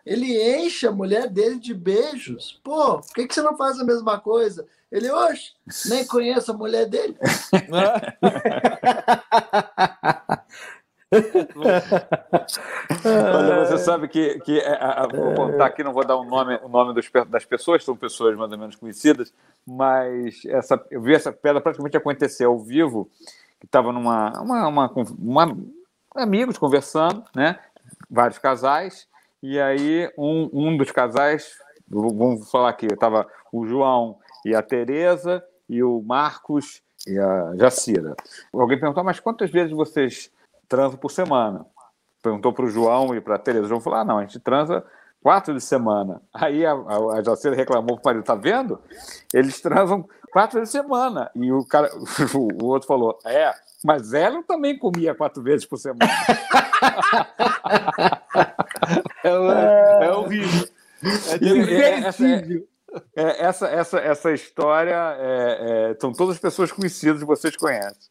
ele 0.07 0.57
enche 0.57 0.87
a 0.87 0.91
mulher 0.91 1.29
dele 1.29 1.59
de 1.59 1.73
beijos. 1.73 2.59
Pô, 2.63 3.01
por 3.01 3.13
que, 3.13 3.27
que 3.27 3.33
você 3.33 3.41
não 3.41 3.57
faz 3.57 3.77
a 3.79 3.83
mesma 3.83 4.17
coisa? 4.19 4.65
Ele, 4.89 5.11
oxe, 5.11 5.51
nem 5.89 6.05
conheço 6.07 6.51
a 6.51 6.55
mulher 6.55 6.85
dele. 6.87 7.17
Olha, 13.05 13.65
você 13.65 13.77
sabe 13.77 14.07
que, 14.07 14.39
que 14.39 14.59
é, 14.59 14.73
a, 14.73 15.07
vou 15.07 15.33
contar 15.35 15.65
aqui, 15.67 15.83
não 15.83 15.93
vou 15.93 16.05
dar 16.05 16.15
o 16.15 16.21
um 16.21 16.25
nome, 16.25 16.57
o 16.63 16.69
nome 16.69 16.93
dos, 16.93 17.09
das 17.29 17.43
pessoas, 17.45 17.83
são 17.83 17.95
pessoas 17.95 18.37
mais 18.37 18.51
ou 18.51 18.57
menos 18.57 18.75
conhecidas, 18.75 19.33
mas 19.65 20.43
essa, 20.45 20.81
eu 20.89 21.01
vi 21.01 21.15
essa 21.15 21.31
pedra 21.31 21.61
praticamente 21.61 21.95
acontecer 21.97 22.45
ao 22.45 22.59
vivo, 22.59 23.09
que 23.59 23.65
estava 23.65 23.91
numa 23.91 24.31
uma, 24.41 24.67
uma, 24.67 24.91
uma, 25.17 25.57
amigos 26.15 26.57
conversando, 26.57 27.23
né? 27.33 27.59
Vários 28.09 28.37
casais. 28.37 29.07
E 29.41 29.59
aí 29.59 30.11
um, 30.17 30.49
um 30.51 30.77
dos 30.77 30.91
casais, 30.91 31.57
vamos 31.87 32.49
falar 32.49 32.69
aqui, 32.69 32.87
estava 32.87 33.27
o 33.51 33.65
João 33.65 34.17
e 34.45 34.55
a 34.55 34.61
Tereza 34.61 35.43
e 35.69 35.83
o 35.83 36.01
Marcos 36.01 36.81
e 37.07 37.17
a 37.17 37.53
Jacira. 37.55 38.15
Alguém 38.53 38.79
perguntou, 38.79 39.03
mas 39.03 39.19
quantas 39.19 39.51
vezes 39.51 39.71
vocês 39.71 40.31
transam 40.67 40.97
por 40.97 41.11
semana? 41.11 41.65
Perguntou 42.21 42.51
para 42.51 42.65
o 42.65 42.69
João 42.69 43.15
e 43.15 43.21
para 43.21 43.35
a 43.35 43.39
Tereza. 43.39 43.65
O 43.65 43.69
João 43.69 43.81
falou, 43.81 43.99
ah, 43.99 44.05
não, 44.05 44.17
a 44.17 44.21
gente 44.21 44.39
transa 44.39 44.83
quatro 45.21 45.53
de 45.53 45.61
semana. 45.61 46.21
Aí 46.33 46.65
a, 46.65 46.71
a, 46.71 47.17
a 47.17 47.23
Jacira 47.23 47.55
reclamou 47.55 47.97
para 47.97 48.01
o 48.01 48.05
marido, 48.05 48.25
tá 48.25 48.35
vendo? 48.35 48.79
Eles 49.33 49.61
transam 49.61 50.07
quatro 50.31 50.61
de 50.61 50.69
semana. 50.69 51.29
E 51.35 51.51
o 51.51 51.65
cara, 51.65 51.89
o, 52.33 52.63
o 52.63 52.67
outro 52.67 52.87
falou, 52.87 53.17
é, 53.25 53.53
mas 53.83 54.13
ela 54.13 54.41
também 54.43 54.77
comia 54.77 55.13
quatro 55.13 55.43
vezes 55.43 55.65
por 55.65 55.77
semana. 55.77 56.09
é, 59.23 59.29
é, 59.29 60.05
é 60.05 60.11
horrível. 60.11 60.67
É, 61.03 61.73
é, 61.73 61.99
essa, 61.99 62.27
é, 63.15 63.45
essa, 63.45 63.67
essa, 63.67 63.99
essa 63.99 64.31
história 64.31 65.15
é, 65.19 65.97
são 65.99 66.11
todas 66.11 66.35
as 66.35 66.41
pessoas 66.41 66.71
conhecidas 66.71 67.19
que 67.19 67.27
vocês 67.27 67.55
conhecem. 67.55 68.09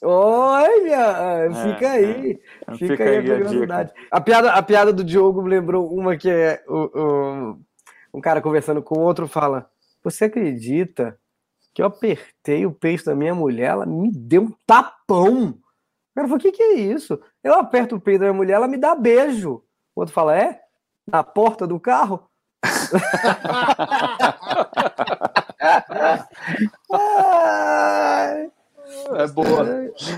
Olha, 0.00 1.50
fica 1.50 1.90
aí, 1.90 2.40
fica, 2.74 2.76
fica, 2.76 3.04
aí 3.04 3.18
a 3.18 3.22
curiosidade. 3.22 3.92
A, 4.10 4.20
piada, 4.20 4.52
a 4.52 4.62
piada 4.62 4.92
do 4.92 5.02
Diogo 5.02 5.42
me 5.42 5.50
lembrou 5.50 5.92
uma 5.92 6.16
que 6.16 6.30
é 6.30 6.62
o, 6.68 7.00
o, 7.00 7.58
um 8.14 8.20
cara 8.20 8.40
conversando 8.40 8.80
com 8.80 9.00
outro 9.00 9.26
fala: 9.26 9.68
Você 10.04 10.26
acredita 10.26 11.18
que 11.74 11.82
eu 11.82 11.86
apertei 11.86 12.64
o 12.64 12.72
peito 12.72 13.04
da 13.04 13.14
minha 13.14 13.34
mulher, 13.34 13.70
ela 13.70 13.86
me 13.86 14.10
deu 14.12 14.42
um 14.42 14.52
tapão. 14.66 15.50
O 15.50 16.14
cara 16.14 16.28
falou: 16.28 16.36
o 16.36 16.40
que, 16.40 16.52
que 16.52 16.62
é 16.62 16.74
isso? 16.74 17.20
Eu 17.42 17.54
aperto 17.54 17.96
o 17.96 18.00
peito 18.00 18.20
da 18.20 18.26
minha 18.26 18.36
mulher, 18.36 18.54
ela 18.54 18.68
me 18.68 18.76
dá 18.76 18.94
beijo. 18.94 19.64
O 19.98 20.00
outro 20.00 20.14
fala: 20.14 20.38
é? 20.38 20.60
Na 21.10 21.24
porta 21.24 21.66
do 21.66 21.80
carro? 21.80 22.22
é 29.16 29.26
boa. 29.26 29.68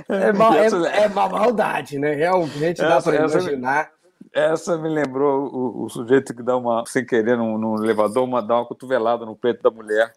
É, 0.06 0.28
é, 0.28 0.32
mal, 0.34 0.52
é, 0.52 0.66
é 0.66 1.06
uma 1.06 1.28
maldade, 1.30 1.98
né? 1.98 2.12
Realmente 2.12 2.82
dá 2.82 3.00
para 3.00 3.16
imaginar. 3.16 3.90
Essa 4.34 4.76
me 4.76 4.90
lembrou 4.90 5.48
o, 5.50 5.84
o, 5.84 5.88
sujeito 5.88 6.34
que 6.34 6.42
dá 6.42 6.58
uma, 6.58 6.84
sem 6.86 7.06
querer, 7.06 7.38
no, 7.38 7.56
no 7.56 7.82
elevador, 7.82 8.24
uma, 8.24 8.42
dá 8.42 8.56
uma 8.56 8.66
cotovelada 8.66 9.24
no 9.24 9.34
peito 9.34 9.62
da 9.62 9.70
mulher 9.70 10.12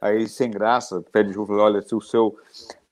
aí 0.00 0.28
sem 0.28 0.50
graça, 0.50 1.02
pede 1.12 1.28
desculpa, 1.28 1.52
olha, 1.54 1.80
se 1.80 1.94
o 1.94 2.00
seu 2.00 2.36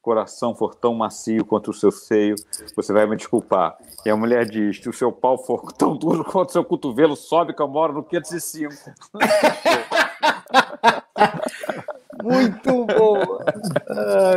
coração 0.03 0.55
for 0.55 0.75
tão 0.75 0.95
macio 0.95 1.45
quanto 1.45 1.71
o 1.71 1.75
seu 1.75 1.93
seio, 1.93 2.35
você 2.75 2.93
vai 2.93 3.07
me 3.07 3.17
desculpar. 3.17 3.77
E 4.05 4.11
a 4.11 4.17
mulher 4.17 4.45
diz, 4.45 4.83
se 4.83 4.88
o 4.88 4.93
seu 4.93 5.12
pau 5.12 5.38
for 5.38 5.71
tão 5.73 5.97
duro 5.97 6.25
quanto 6.25 6.51
o 6.51 6.53
seu 6.53 6.65
cotovelo, 6.65 7.17
sobe 7.17 7.55
que 7.55 7.62
eu 7.62 7.69
moro 7.69 7.93
no 7.93 8.03
505. 8.03 8.75
Muito 12.23 12.85
boa. 12.85 13.45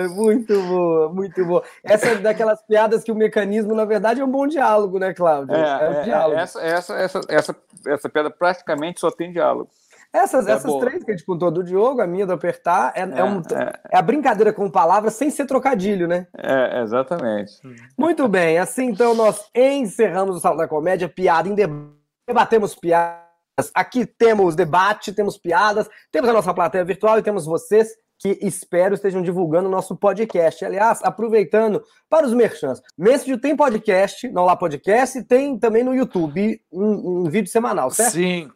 Muito 0.09 0.61
boa, 0.63 1.09
muito 1.09 1.45
boa. 1.45 1.63
Essa 1.83 2.07
é 2.07 2.15
daquelas 2.15 2.59
piadas 2.63 3.03
que 3.03 3.11
o 3.11 3.15
mecanismo, 3.15 3.75
na 3.75 3.85
verdade, 3.85 4.21
é 4.21 4.25
um 4.25 4.31
bom 4.31 4.47
diálogo, 4.47 4.97
né, 4.97 5.13
Cláudio? 5.13 5.55
É, 5.55 5.59
é, 5.59 5.89
um 5.89 5.93
é, 5.93 6.03
diálogo. 6.03 6.39
Essa, 6.39 6.61
essa, 6.61 6.93
essa, 6.95 7.21
essa, 7.29 7.55
essa 7.85 8.09
piada 8.09 8.31
praticamente 8.31 8.99
só 8.99 9.11
tem 9.11 9.31
diálogo. 9.31 9.69
Essas, 10.15 10.47
é 10.47 10.53
essas 10.53 10.73
três 10.75 11.03
que 11.03 11.11
a 11.11 11.13
gente 11.13 11.25
contou 11.25 11.51
do 11.51 11.61
Diogo, 11.61 12.01
a 12.01 12.07
minha 12.07 12.25
do 12.25 12.31
apertar, 12.31 12.93
é, 12.95 13.01
é, 13.01 13.19
é 13.19 13.23
um, 13.25 13.39
é, 13.39 13.73
é, 13.91 13.97
a 13.97 14.01
brincadeira 14.01 14.53
com 14.53 14.71
palavras 14.71 15.13
sem 15.15 15.29
ser 15.29 15.45
trocadilho, 15.45 16.07
né? 16.07 16.25
É, 16.37 16.81
exatamente. 16.81 17.51
Muito 17.97 18.25
bem, 18.29 18.57
assim 18.57 18.85
então 18.85 19.13
nós 19.13 19.49
encerramos 19.53 20.37
o 20.37 20.39
Salão 20.39 20.57
da 20.57 20.69
Comédia, 20.69 21.09
piada 21.09 21.49
em 21.49 21.53
debate, 21.53 21.91
debatemos 22.25 22.73
piadas. 22.75 23.25
Aqui 23.73 24.05
temos 24.05 24.55
debate, 24.55 25.11
temos 25.11 25.37
piadas, 25.37 25.89
temos 26.11 26.29
a 26.29 26.33
nossa 26.33 26.53
plateia 26.53 26.85
virtual 26.85 27.19
e 27.19 27.23
temos 27.23 27.45
vocês 27.45 27.89
que 28.17 28.39
espero 28.41 28.95
estejam 28.95 29.21
divulgando 29.21 29.67
o 29.67 29.71
nosso 29.71 29.97
podcast. 29.97 30.63
Aliás, 30.63 31.01
aproveitando 31.03 31.83
para 32.09 32.25
os 32.25 32.33
merchants. 32.33 32.81
Mestre 32.97 33.37
tem 33.37 33.55
podcast, 33.55 34.29
não 34.29 34.45
lá 34.45 34.55
podcast, 34.55 35.19
e 35.19 35.23
tem 35.23 35.59
também 35.59 35.83
no 35.83 35.93
YouTube 35.93 36.61
um, 36.71 37.23
um 37.23 37.23
vídeo 37.25 37.51
semanal, 37.51 37.91
certo? 37.91 38.13
Sim, 38.13 38.49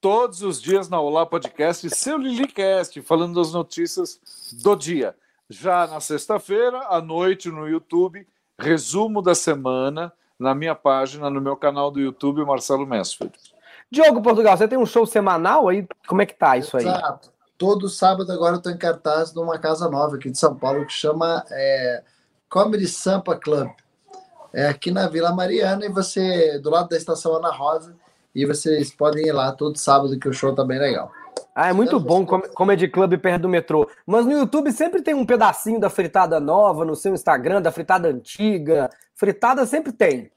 todos 0.00 0.42
os 0.42 0.60
dias 0.60 0.88
na 0.88 1.00
Olá 1.00 1.24
Podcast, 1.24 1.88
seu 1.90 2.18
Lilicast, 2.18 3.00
falando 3.02 3.34
das 3.34 3.52
notícias 3.52 4.20
do 4.62 4.76
dia. 4.76 5.14
Já 5.48 5.86
na 5.86 6.00
sexta-feira, 6.00 6.86
à 6.88 7.00
noite, 7.00 7.50
no 7.50 7.68
YouTube, 7.68 8.26
resumo 8.58 9.22
da 9.22 9.34
semana, 9.34 10.12
na 10.38 10.54
minha 10.54 10.74
página, 10.74 11.30
no 11.30 11.40
meu 11.40 11.56
canal 11.56 11.90
do 11.90 12.00
YouTube, 12.00 12.44
Marcelo 12.44 12.86
Mansfield. 12.86 13.34
Diogo 13.90 14.20
Portugal, 14.20 14.56
você 14.56 14.66
tem 14.66 14.78
um 14.78 14.86
show 14.86 15.06
semanal 15.06 15.68
aí? 15.68 15.86
Como 16.06 16.20
é 16.20 16.26
que 16.26 16.34
tá 16.34 16.56
isso 16.56 16.76
aí? 16.76 16.84
Exato. 16.84 17.30
Todo 17.56 17.88
sábado 17.88 18.30
agora 18.30 18.54
eu 18.54 18.58
estou 18.58 18.72
em 18.72 18.76
cartaz 18.76 19.32
numa 19.32 19.58
casa 19.58 19.88
nova 19.88 20.16
aqui 20.16 20.30
de 20.30 20.38
São 20.38 20.54
Paulo 20.54 20.84
que 20.84 20.92
chama 20.92 21.44
é, 21.50 22.02
Comedy 22.50 22.86
Sampa 22.86 23.36
Club. 23.36 23.70
É 24.52 24.68
aqui 24.68 24.90
na 24.90 25.08
Vila 25.08 25.32
Mariana 25.32 25.86
e 25.86 25.88
você, 25.88 26.58
do 26.58 26.70
lado 26.70 26.88
da 26.88 26.96
estação 26.96 27.34
Ana 27.34 27.50
Rosa, 27.50 27.96
e 28.36 28.44
vocês 28.44 28.92
podem 28.92 29.26
ir 29.26 29.32
lá 29.32 29.50
todo 29.50 29.78
sábado 29.78 30.18
que 30.18 30.28
o 30.28 30.32
show 30.32 30.54
tá 30.54 30.62
bem 30.62 30.78
legal. 30.78 31.10
Ah, 31.54 31.70
é 31.70 31.72
muito 31.72 31.98
bom 31.98 32.26
Comedy 32.26 32.86
Club 32.86 33.16
perto 33.16 33.42
do 33.42 33.48
metrô. 33.48 33.88
Mas 34.06 34.26
no 34.26 34.32
YouTube 34.32 34.70
sempre 34.72 35.00
tem 35.00 35.14
um 35.14 35.24
pedacinho 35.24 35.80
da 35.80 35.88
fritada 35.88 36.38
nova, 36.38 36.84
no 36.84 36.94
seu 36.94 37.14
Instagram, 37.14 37.62
da 37.62 37.72
fritada 37.72 38.08
antiga. 38.08 38.90
Fritada 39.14 39.64
sempre 39.64 39.90
tem. 39.90 40.30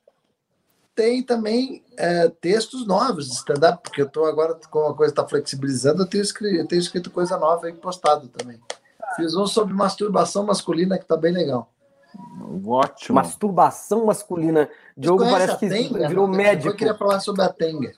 Tem 0.96 1.22
também 1.22 1.84
é, 1.98 2.30
textos 2.30 2.88
novos 2.88 3.28
de 3.28 3.34
stand-up, 3.34 3.84
porque 3.84 4.02
eu 4.02 4.10
tô 4.10 4.24
agora, 4.24 4.58
como 4.72 4.88
a 4.88 4.96
coisa 4.96 5.12
está 5.12 5.28
flexibilizando, 5.28 6.04
eu 6.04 6.08
tenho, 6.08 6.24
escrito, 6.24 6.56
eu 6.56 6.68
tenho 6.68 6.80
escrito 6.80 7.12
coisa 7.12 7.38
nova 7.38 7.68
aí 7.68 7.74
postado 7.74 8.30
também. 8.30 8.58
Fiz 9.18 9.36
um 9.36 9.46
sobre 9.46 9.74
masturbação 9.74 10.46
masculina 10.46 10.98
que 10.98 11.06
tá 11.06 11.18
bem 11.18 11.34
legal. 11.34 11.70
Ótimo. 12.66 13.16
Masturbação 13.16 14.06
masculina. 14.06 14.70
Diogo 14.98 15.24
parece 15.30 15.58
que 15.58 15.70
tenga? 15.70 16.08
virou 16.08 16.28
médico. 16.28 16.70
Eu 16.70 16.76
queria 16.76 16.96
falar 16.96 17.20
sobre 17.20 17.44
a 17.44 17.50
Tenga. 17.50 17.94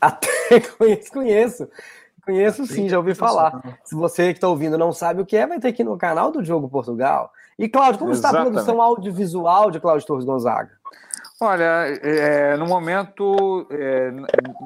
A 0.00 0.10
Tenga, 0.10 0.68
conheço, 0.78 1.12
conheço. 1.12 1.68
Conheço 2.24 2.66
sim, 2.66 2.88
já 2.88 2.98
ouvi 2.98 3.14
falar. 3.14 3.78
Se 3.84 3.94
você 3.94 4.32
que 4.32 4.38
está 4.38 4.48
ouvindo 4.48 4.76
não 4.76 4.92
sabe 4.92 5.22
o 5.22 5.26
que 5.26 5.36
é, 5.36 5.46
vai 5.46 5.58
ter 5.58 5.68
aqui 5.68 5.82
no 5.82 5.96
canal 5.96 6.30
do 6.30 6.42
Diogo 6.42 6.68
Portugal. 6.68 7.32
E, 7.58 7.68
Cláudio, 7.68 7.98
como 7.98 8.12
Exatamente. 8.12 8.48
está 8.48 8.60
a 8.60 8.64
produção 8.64 8.82
audiovisual 8.82 9.70
de 9.70 9.80
Cláudio 9.80 10.06
Torres 10.06 10.24
Gonzaga? 10.24 10.70
Olha, 11.40 11.86
é, 12.02 12.56
no 12.56 12.66
momento 12.66 13.66
é, 13.70 14.12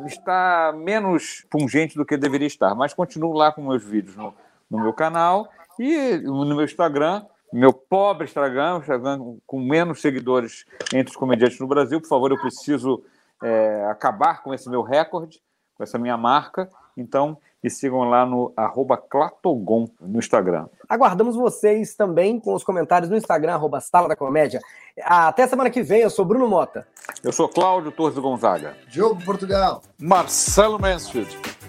está 0.06 0.72
menos 0.74 1.46
pungente 1.50 1.96
do 1.96 2.04
que 2.04 2.16
deveria 2.16 2.46
estar, 2.46 2.74
mas 2.74 2.94
continuo 2.94 3.32
lá 3.32 3.52
com 3.52 3.62
meus 3.62 3.85
vídeos 3.85 4.16
no, 4.16 4.35
no 4.70 4.80
meu 4.80 4.92
canal 4.92 5.48
e 5.78 6.16
no 6.18 6.46
meu 6.46 6.64
Instagram, 6.64 7.24
meu 7.52 7.72
pobre 7.72 8.24
Instagram, 8.24 8.78
Instagram 8.78 9.36
com 9.46 9.60
menos 9.60 10.00
seguidores 10.00 10.64
entre 10.92 11.10
os 11.10 11.16
comediantes 11.16 11.58
no 11.60 11.66
Brasil. 11.66 12.00
Por 12.00 12.08
favor, 12.08 12.30
eu 12.30 12.40
preciso 12.40 13.04
é, 13.42 13.86
acabar 13.90 14.42
com 14.42 14.54
esse 14.54 14.68
meu 14.70 14.82
recorde, 14.82 15.40
com 15.76 15.82
essa 15.82 15.98
minha 15.98 16.16
marca. 16.16 16.68
Então, 16.96 17.38
me 17.62 17.70
sigam 17.70 18.00
lá 18.00 18.26
no 18.26 18.52
arroba 18.56 18.96
Clatogon 18.96 19.88
no 20.00 20.18
Instagram. 20.18 20.66
Aguardamos 20.88 21.36
vocês 21.36 21.94
também 21.94 22.40
com 22.40 22.54
os 22.54 22.64
comentários 22.64 23.08
no 23.08 23.16
Instagram, 23.16 23.54
arroba 23.54 23.80
Sala 23.80 24.08
da 24.08 24.16
Comédia. 24.16 24.60
Até 25.02 25.46
semana 25.46 25.70
que 25.70 25.82
vem, 25.82 26.00
eu 26.00 26.10
sou 26.10 26.24
Bruno 26.24 26.48
Mota. 26.48 26.86
Eu 27.22 27.32
sou 27.32 27.48
Cláudio 27.48 27.92
Torres 27.92 28.18
Gonzaga. 28.18 28.76
Diogo 28.88 29.24
Portugal. 29.24 29.82
Marcelo 29.98 30.78
Mansfield. 30.78 31.62